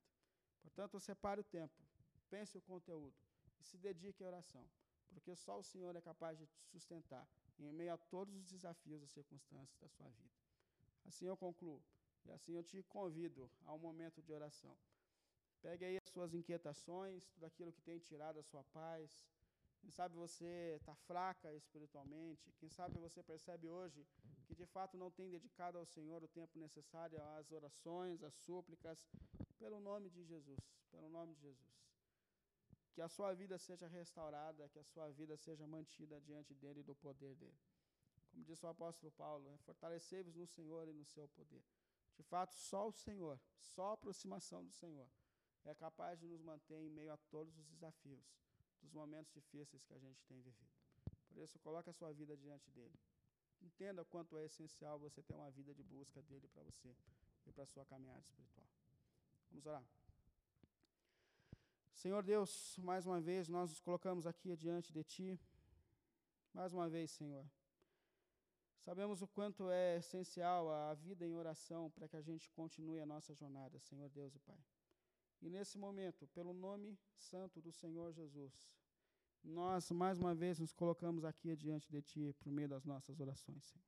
Portanto, 0.62 1.00
separe 1.00 1.42
o 1.42 1.44
tempo, 1.44 1.82
pense 2.30 2.58
o 2.58 2.62
conteúdo 2.62 3.16
e 3.60 3.64
se 3.64 3.78
dedique 3.78 4.24
à 4.24 4.28
oração, 4.28 4.68
porque 5.10 5.36
só 5.36 5.60
o 5.60 5.64
Senhor 5.64 5.96
é 5.96 6.02
capaz 6.02 6.38
de 6.38 6.46
te 6.46 6.64
sustentar 6.66 7.28
em 7.60 7.72
meio 7.72 7.94
a 7.94 7.98
todos 7.98 8.36
os 8.36 8.46
desafios 8.46 9.02
e 9.04 9.08
circunstâncias 9.08 9.80
da 9.80 9.88
sua 9.90 10.10
vida. 10.10 10.36
Assim 11.06 11.26
eu 11.26 11.38
concluo, 11.38 11.82
e 12.26 12.32
assim 12.32 12.54
eu 12.54 12.64
te 12.64 12.82
convido 12.84 13.50
a 13.66 13.74
um 13.74 13.80
momento 13.80 14.22
de 14.22 14.32
oração. 14.34 14.76
Pegue 15.62 15.86
aí 15.86 15.98
as 15.98 16.10
suas 16.10 16.34
inquietações, 16.34 17.28
tudo 17.28 17.46
aquilo 17.46 17.72
que 17.72 17.82
tem 17.82 18.00
tirado 18.00 18.40
a 18.40 18.44
sua 18.44 18.64
paz. 18.64 19.24
Quem 19.80 19.92
sabe 19.92 20.16
você 20.16 20.76
está 20.80 20.96
fraca 20.96 21.54
espiritualmente, 21.54 22.52
quem 22.60 22.70
sabe 22.70 22.98
você 22.98 23.22
percebe 23.22 23.70
hoje 23.70 24.06
que 24.46 24.56
de 24.56 24.66
fato 24.66 24.98
não 24.98 25.10
tem 25.10 25.30
dedicado 25.30 25.78
ao 25.78 25.86
Senhor 25.86 26.24
o 26.24 26.28
tempo 26.28 26.60
necessário 26.60 27.22
às 27.38 27.52
orações, 27.52 28.24
às 28.24 28.34
súplicas, 28.34 29.08
pelo 29.58 29.80
nome 29.80 30.10
de 30.10 30.24
Jesus, 30.24 30.60
pelo 30.92 31.10
nome 31.10 31.34
de 31.36 31.42
Jesus. 31.42 31.72
Que 32.94 33.02
a 33.02 33.08
sua 33.08 33.34
vida 33.34 33.58
seja 33.58 33.88
restaurada, 33.88 34.68
que 34.70 34.80
a 34.80 34.84
sua 34.84 35.10
vida 35.12 35.38
seja 35.38 35.66
mantida 35.66 36.20
diante 36.20 36.54
dele 36.56 36.82
e 36.82 36.84
do 36.84 36.96
poder 36.96 37.36
dele. 37.36 37.60
Como 38.32 38.44
disse 38.44 38.66
o 38.66 38.70
apóstolo 38.70 39.12
Paulo, 39.12 39.46
né, 39.46 39.58
fortalecei-vos 39.60 40.36
no 40.36 40.48
Senhor 40.48 40.88
e 40.88 40.94
no 40.94 41.06
seu 41.06 41.28
poder. 41.30 41.64
De 42.16 42.24
fato, 42.24 42.54
só 42.54 42.88
o 42.88 42.92
Senhor, 42.92 43.40
só 43.58 43.92
a 43.92 43.94
aproximação 43.94 44.64
do 44.66 44.72
Senhor 44.72 45.08
é 45.66 45.76
capaz 45.76 46.20
de 46.20 46.28
nos 46.28 46.42
manter 46.42 46.80
em 46.80 46.90
meio 46.90 47.14
a 47.14 47.18
todos 47.30 47.58
os 47.58 47.68
desafios, 47.68 48.24
dos 48.82 48.92
momentos 48.92 49.32
difíceis 49.32 49.84
que 49.84 49.94
a 49.94 50.00
gente 50.00 50.24
tem 50.26 50.42
vivido. 50.42 50.72
Por 51.28 51.38
isso, 51.38 51.60
coloque 51.60 51.90
a 51.90 51.94
sua 51.94 52.12
vida 52.12 52.36
diante 52.36 52.70
dele. 52.72 53.00
Entenda 53.62 54.04
quanto 54.06 54.38
é 54.38 54.46
essencial 54.46 55.00
você 55.00 55.22
ter 55.22 55.36
uma 55.36 55.52
vida 55.52 55.74
de 55.74 55.84
busca 55.84 56.22
dele 56.24 56.48
para 56.48 56.64
você 56.64 56.96
e 57.46 57.52
para 57.52 57.64
a 57.64 57.68
sua 57.68 57.86
caminhada 57.86 58.22
espiritual. 58.22 58.68
Vamos 59.50 59.66
orar. 59.66 59.86
Senhor 61.94 62.24
Deus, 62.24 62.76
mais 62.80 63.06
uma 63.06 63.22
vez 63.22 63.48
nós 63.48 63.70
nos 63.70 63.80
colocamos 63.80 64.26
aqui 64.26 64.56
diante 64.56 64.92
de 64.92 65.04
Ti. 65.04 65.40
Mais 66.54 66.74
uma 66.74 66.90
vez, 66.90 67.12
Senhor. 67.12 67.46
Sabemos 68.80 69.22
o 69.22 69.28
quanto 69.28 69.70
é 69.70 69.98
essencial 69.98 70.72
a 70.72 70.96
vida 70.96 71.24
em 71.24 71.36
oração 71.36 71.92
para 71.92 72.08
que 72.08 72.18
a 72.18 72.22
gente 72.22 72.50
continue 72.50 73.00
a 73.00 73.06
nossa 73.06 73.36
jornada, 73.36 73.80
Senhor 73.80 74.10
Deus 74.10 74.34
e 74.34 74.40
Pai. 74.40 74.58
E 75.42 75.50
nesse 75.50 75.78
momento, 75.78 76.28
pelo 76.28 76.54
nome 76.54 76.98
santo 77.18 77.60
do 77.60 77.72
Senhor 77.72 78.14
Jesus, 78.14 78.54
nós 79.44 79.90
mais 79.92 80.20
uma 80.20 80.36
vez 80.36 80.60
nos 80.60 80.72
colocamos 80.72 81.26
aqui 81.26 81.56
diante 81.56 81.90
de 81.90 82.02
Ti 82.02 82.36
por 82.40 82.52
meio 82.52 82.70
das 82.70 82.86
nossas 82.86 83.20
orações, 83.20 83.64
Senhor. 83.66 83.86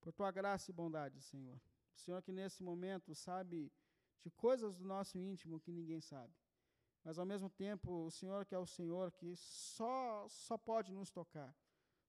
Por 0.00 0.12
Tua 0.12 0.30
graça 0.30 0.70
e 0.70 0.74
bondade, 0.74 1.20
Senhor. 1.20 1.60
O 1.94 1.98
Senhor 1.98 2.22
que 2.22 2.32
nesse 2.32 2.62
momento 2.62 3.14
sabe 3.14 3.70
de 4.22 4.30
coisas 4.30 4.74
do 4.74 4.84
nosso 4.84 5.18
íntimo 5.18 5.60
que 5.60 5.70
ninguém 5.70 6.00
sabe. 6.00 6.34
Mas 7.04 7.18
ao 7.18 7.26
mesmo 7.26 7.50
tempo, 7.50 8.06
o 8.06 8.10
Senhor 8.10 8.46
que 8.46 8.54
é 8.54 8.58
o 8.58 8.66
Senhor 8.66 9.12
que 9.12 9.36
só, 9.36 10.26
só 10.28 10.56
pode 10.56 10.92
nos 10.92 11.10
tocar. 11.10 11.54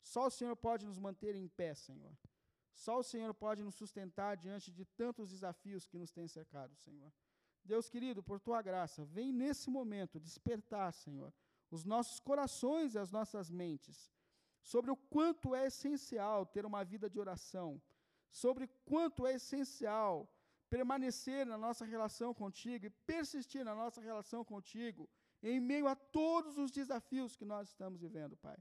Só 0.01 0.27
o 0.27 0.29
Senhor 0.29 0.55
pode 0.55 0.85
nos 0.85 0.97
manter 0.97 1.35
em 1.35 1.49
pé, 1.49 1.73
Senhor. 1.75 2.15
Só 2.73 2.99
o 2.99 3.03
Senhor 3.03 3.33
pode 3.33 3.61
nos 3.61 3.75
sustentar 3.75 4.37
diante 4.37 4.71
de 4.71 4.85
tantos 4.85 5.31
desafios 5.31 5.85
que 5.85 5.97
nos 5.97 6.11
têm 6.11 6.27
cercado, 6.27 6.75
Senhor. 6.77 7.11
Deus 7.63 7.89
querido, 7.89 8.21
por 8.21 8.39
tua 8.39 8.61
graça, 8.61 9.05
vem 9.05 9.31
nesse 9.31 9.69
momento 9.69 10.19
despertar, 10.19 10.91
Senhor, 10.93 11.33
os 11.71 11.83
nossos 11.85 12.19
corações 12.19 12.93
e 12.93 12.99
as 12.99 13.11
nossas 13.11 13.49
mentes 13.49 14.11
sobre 14.61 14.91
o 14.91 14.95
quanto 14.95 15.53
é 15.53 15.67
essencial 15.67 16.45
ter 16.45 16.65
uma 16.65 16.83
vida 16.83 17.09
de 17.09 17.19
oração, 17.19 17.81
sobre 18.29 18.67
quanto 18.85 19.27
é 19.27 19.33
essencial 19.33 20.29
permanecer 20.69 21.45
na 21.45 21.57
nossa 21.57 21.85
relação 21.85 22.33
contigo 22.33 22.85
e 22.85 22.89
persistir 22.89 23.63
na 23.63 23.75
nossa 23.75 24.01
relação 24.01 24.43
contigo 24.43 25.07
em 25.41 25.59
meio 25.59 25.87
a 25.87 25.95
todos 25.95 26.57
os 26.57 26.71
desafios 26.71 27.35
que 27.35 27.45
nós 27.45 27.67
estamos 27.67 28.01
vivendo, 28.01 28.35
Pai. 28.37 28.57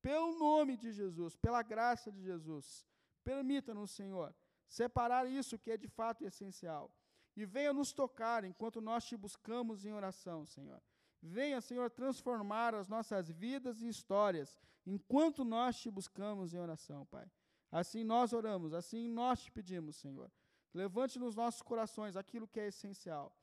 Pelo 0.00 0.36
nome 0.38 0.76
de 0.76 0.90
Jesus, 0.90 1.36
pela 1.36 1.62
graça 1.62 2.10
de 2.10 2.20
Jesus, 2.22 2.84
permita-nos, 3.22 3.92
Senhor, 3.92 4.34
separar 4.66 5.26
isso 5.26 5.58
que 5.58 5.70
é 5.70 5.76
de 5.76 5.86
fato 5.86 6.24
essencial 6.24 6.90
e 7.36 7.44
venha 7.44 7.72
nos 7.72 7.92
tocar 7.92 8.44
enquanto 8.44 8.80
nós 8.80 9.04
te 9.04 9.16
buscamos 9.16 9.84
em 9.84 9.92
oração, 9.92 10.44
Senhor. 10.44 10.80
Venha, 11.22 11.60
Senhor, 11.60 11.90
transformar 11.90 12.74
as 12.74 12.88
nossas 12.88 13.30
vidas 13.30 13.80
e 13.80 13.88
histórias 13.88 14.58
enquanto 14.84 15.44
nós 15.44 15.78
te 15.78 15.90
buscamos 15.90 16.52
em 16.52 16.58
oração, 16.58 17.06
Pai. 17.06 17.30
Assim 17.70 18.04
nós 18.04 18.32
oramos, 18.32 18.74
assim 18.74 19.08
nós 19.08 19.42
te 19.44 19.50
pedimos, 19.50 19.96
Senhor. 19.96 20.30
Levante 20.74 21.18
nos 21.18 21.34
nossos 21.34 21.62
corações 21.62 22.16
aquilo 22.16 22.48
que 22.48 22.60
é 22.60 22.66
essencial. 22.66 23.34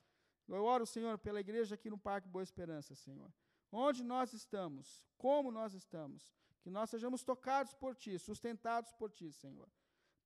Eu 0.48 0.64
oro, 0.64 0.86
Senhor, 0.86 1.18
pela 1.18 1.40
igreja 1.40 1.76
aqui 1.76 1.90
no 1.90 1.98
Parque 1.98 2.28
Boa 2.28 2.44
Esperança, 2.44 2.94
Senhor. 2.96 3.32
Onde 3.72 4.04
nós 4.04 4.34
estamos, 4.34 5.06
como 5.18 5.52
nós 5.52 5.74
estamos, 5.74 6.34
que 6.62 6.70
nós 6.70 6.90
sejamos 6.90 7.24
tocados 7.24 7.74
por 7.74 7.96
Ti, 7.96 8.20
sustentados 8.20 8.92
por 8.94 9.12
Ti, 9.12 9.32
Senhor. 9.32 9.70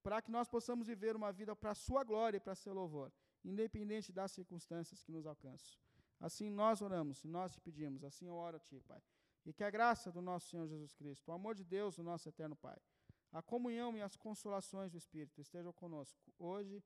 Para 0.02 0.22
que 0.22 0.32
nós 0.32 0.48
possamos 0.48 0.88
viver 0.88 1.16
uma 1.16 1.32
vida 1.32 1.56
para 1.56 1.72
a 1.72 1.76
Sua 1.76 2.04
glória 2.04 2.38
e 2.38 2.40
para 2.40 2.56
seu 2.56 2.74
louvor 2.74 3.12
independente 3.44 4.12
das 4.12 4.32
circunstâncias 4.32 5.02
que 5.04 5.12
nos 5.12 5.26
alcançam. 5.26 5.78
Assim 6.20 6.50
nós 6.50 6.82
oramos, 6.82 7.24
nós 7.24 7.52
te 7.52 7.60
pedimos, 7.60 8.04
assim 8.04 8.28
eu 8.28 8.36
oro 8.36 8.58
a 8.58 8.60
Ti, 8.60 8.80
Pai. 8.88 9.02
E 9.46 9.52
que 9.52 9.64
a 9.64 9.70
graça 9.70 10.12
do 10.12 10.22
nosso 10.22 10.48
Senhor 10.48 10.68
Jesus 10.68 10.94
Cristo, 10.94 11.30
o 11.30 11.34
amor 11.34 11.54
de 11.54 11.66
Deus, 11.66 11.98
o 11.98 12.04
nosso 12.04 12.30
eterno 12.30 12.56
Pai, 12.56 12.78
a 13.32 13.42
comunhão 13.42 13.98
e 13.98 14.02
as 14.02 14.16
consolações 14.16 14.92
do 14.92 14.98
Espírito 14.98 15.42
estejam 15.42 15.74
conosco, 15.74 16.34
hoje 16.40 16.82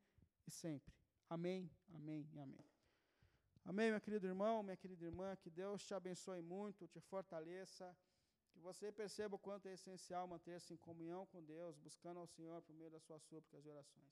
e 0.48 0.52
sempre. 0.52 0.94
Amém, 1.30 1.70
amém 1.94 2.28
e 2.34 2.40
amém. 2.40 2.66
Amém, 3.66 3.92
meu 3.92 4.00
querido 4.00 4.26
irmão, 4.26 4.64
minha 4.64 4.78
querida 4.78 5.04
irmã, 5.04 5.36
que 5.36 5.50
Deus 5.50 5.86
te 5.86 5.94
abençoe 5.94 6.42
muito, 6.42 6.88
te 6.88 7.02
fortaleça, 7.02 7.96
que 8.50 8.60
você 8.60 8.92
perceba 8.92 9.36
o 9.36 9.40
quanto 9.40 9.68
é 9.68 9.74
essencial 9.74 10.26
manter-se 10.26 10.74
em 10.74 10.78
comunhão 10.78 11.26
com 11.28 11.44
Deus, 11.44 11.78
buscando 11.78 12.20
ao 12.20 12.26
Senhor 12.26 12.62
por 12.62 12.74
meio 12.74 12.90
das 12.90 13.04
suas 13.04 13.22
súplicas 13.24 13.66
e 13.66 13.70
orações. 13.70 14.10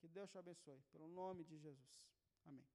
Que 0.00 0.08
Deus 0.08 0.30
te 0.30 0.38
abençoe, 0.38 0.80
pelo 0.92 1.08
nome 1.08 1.44
de 1.44 1.58
Jesus. 1.58 2.08
Amém. 2.44 2.66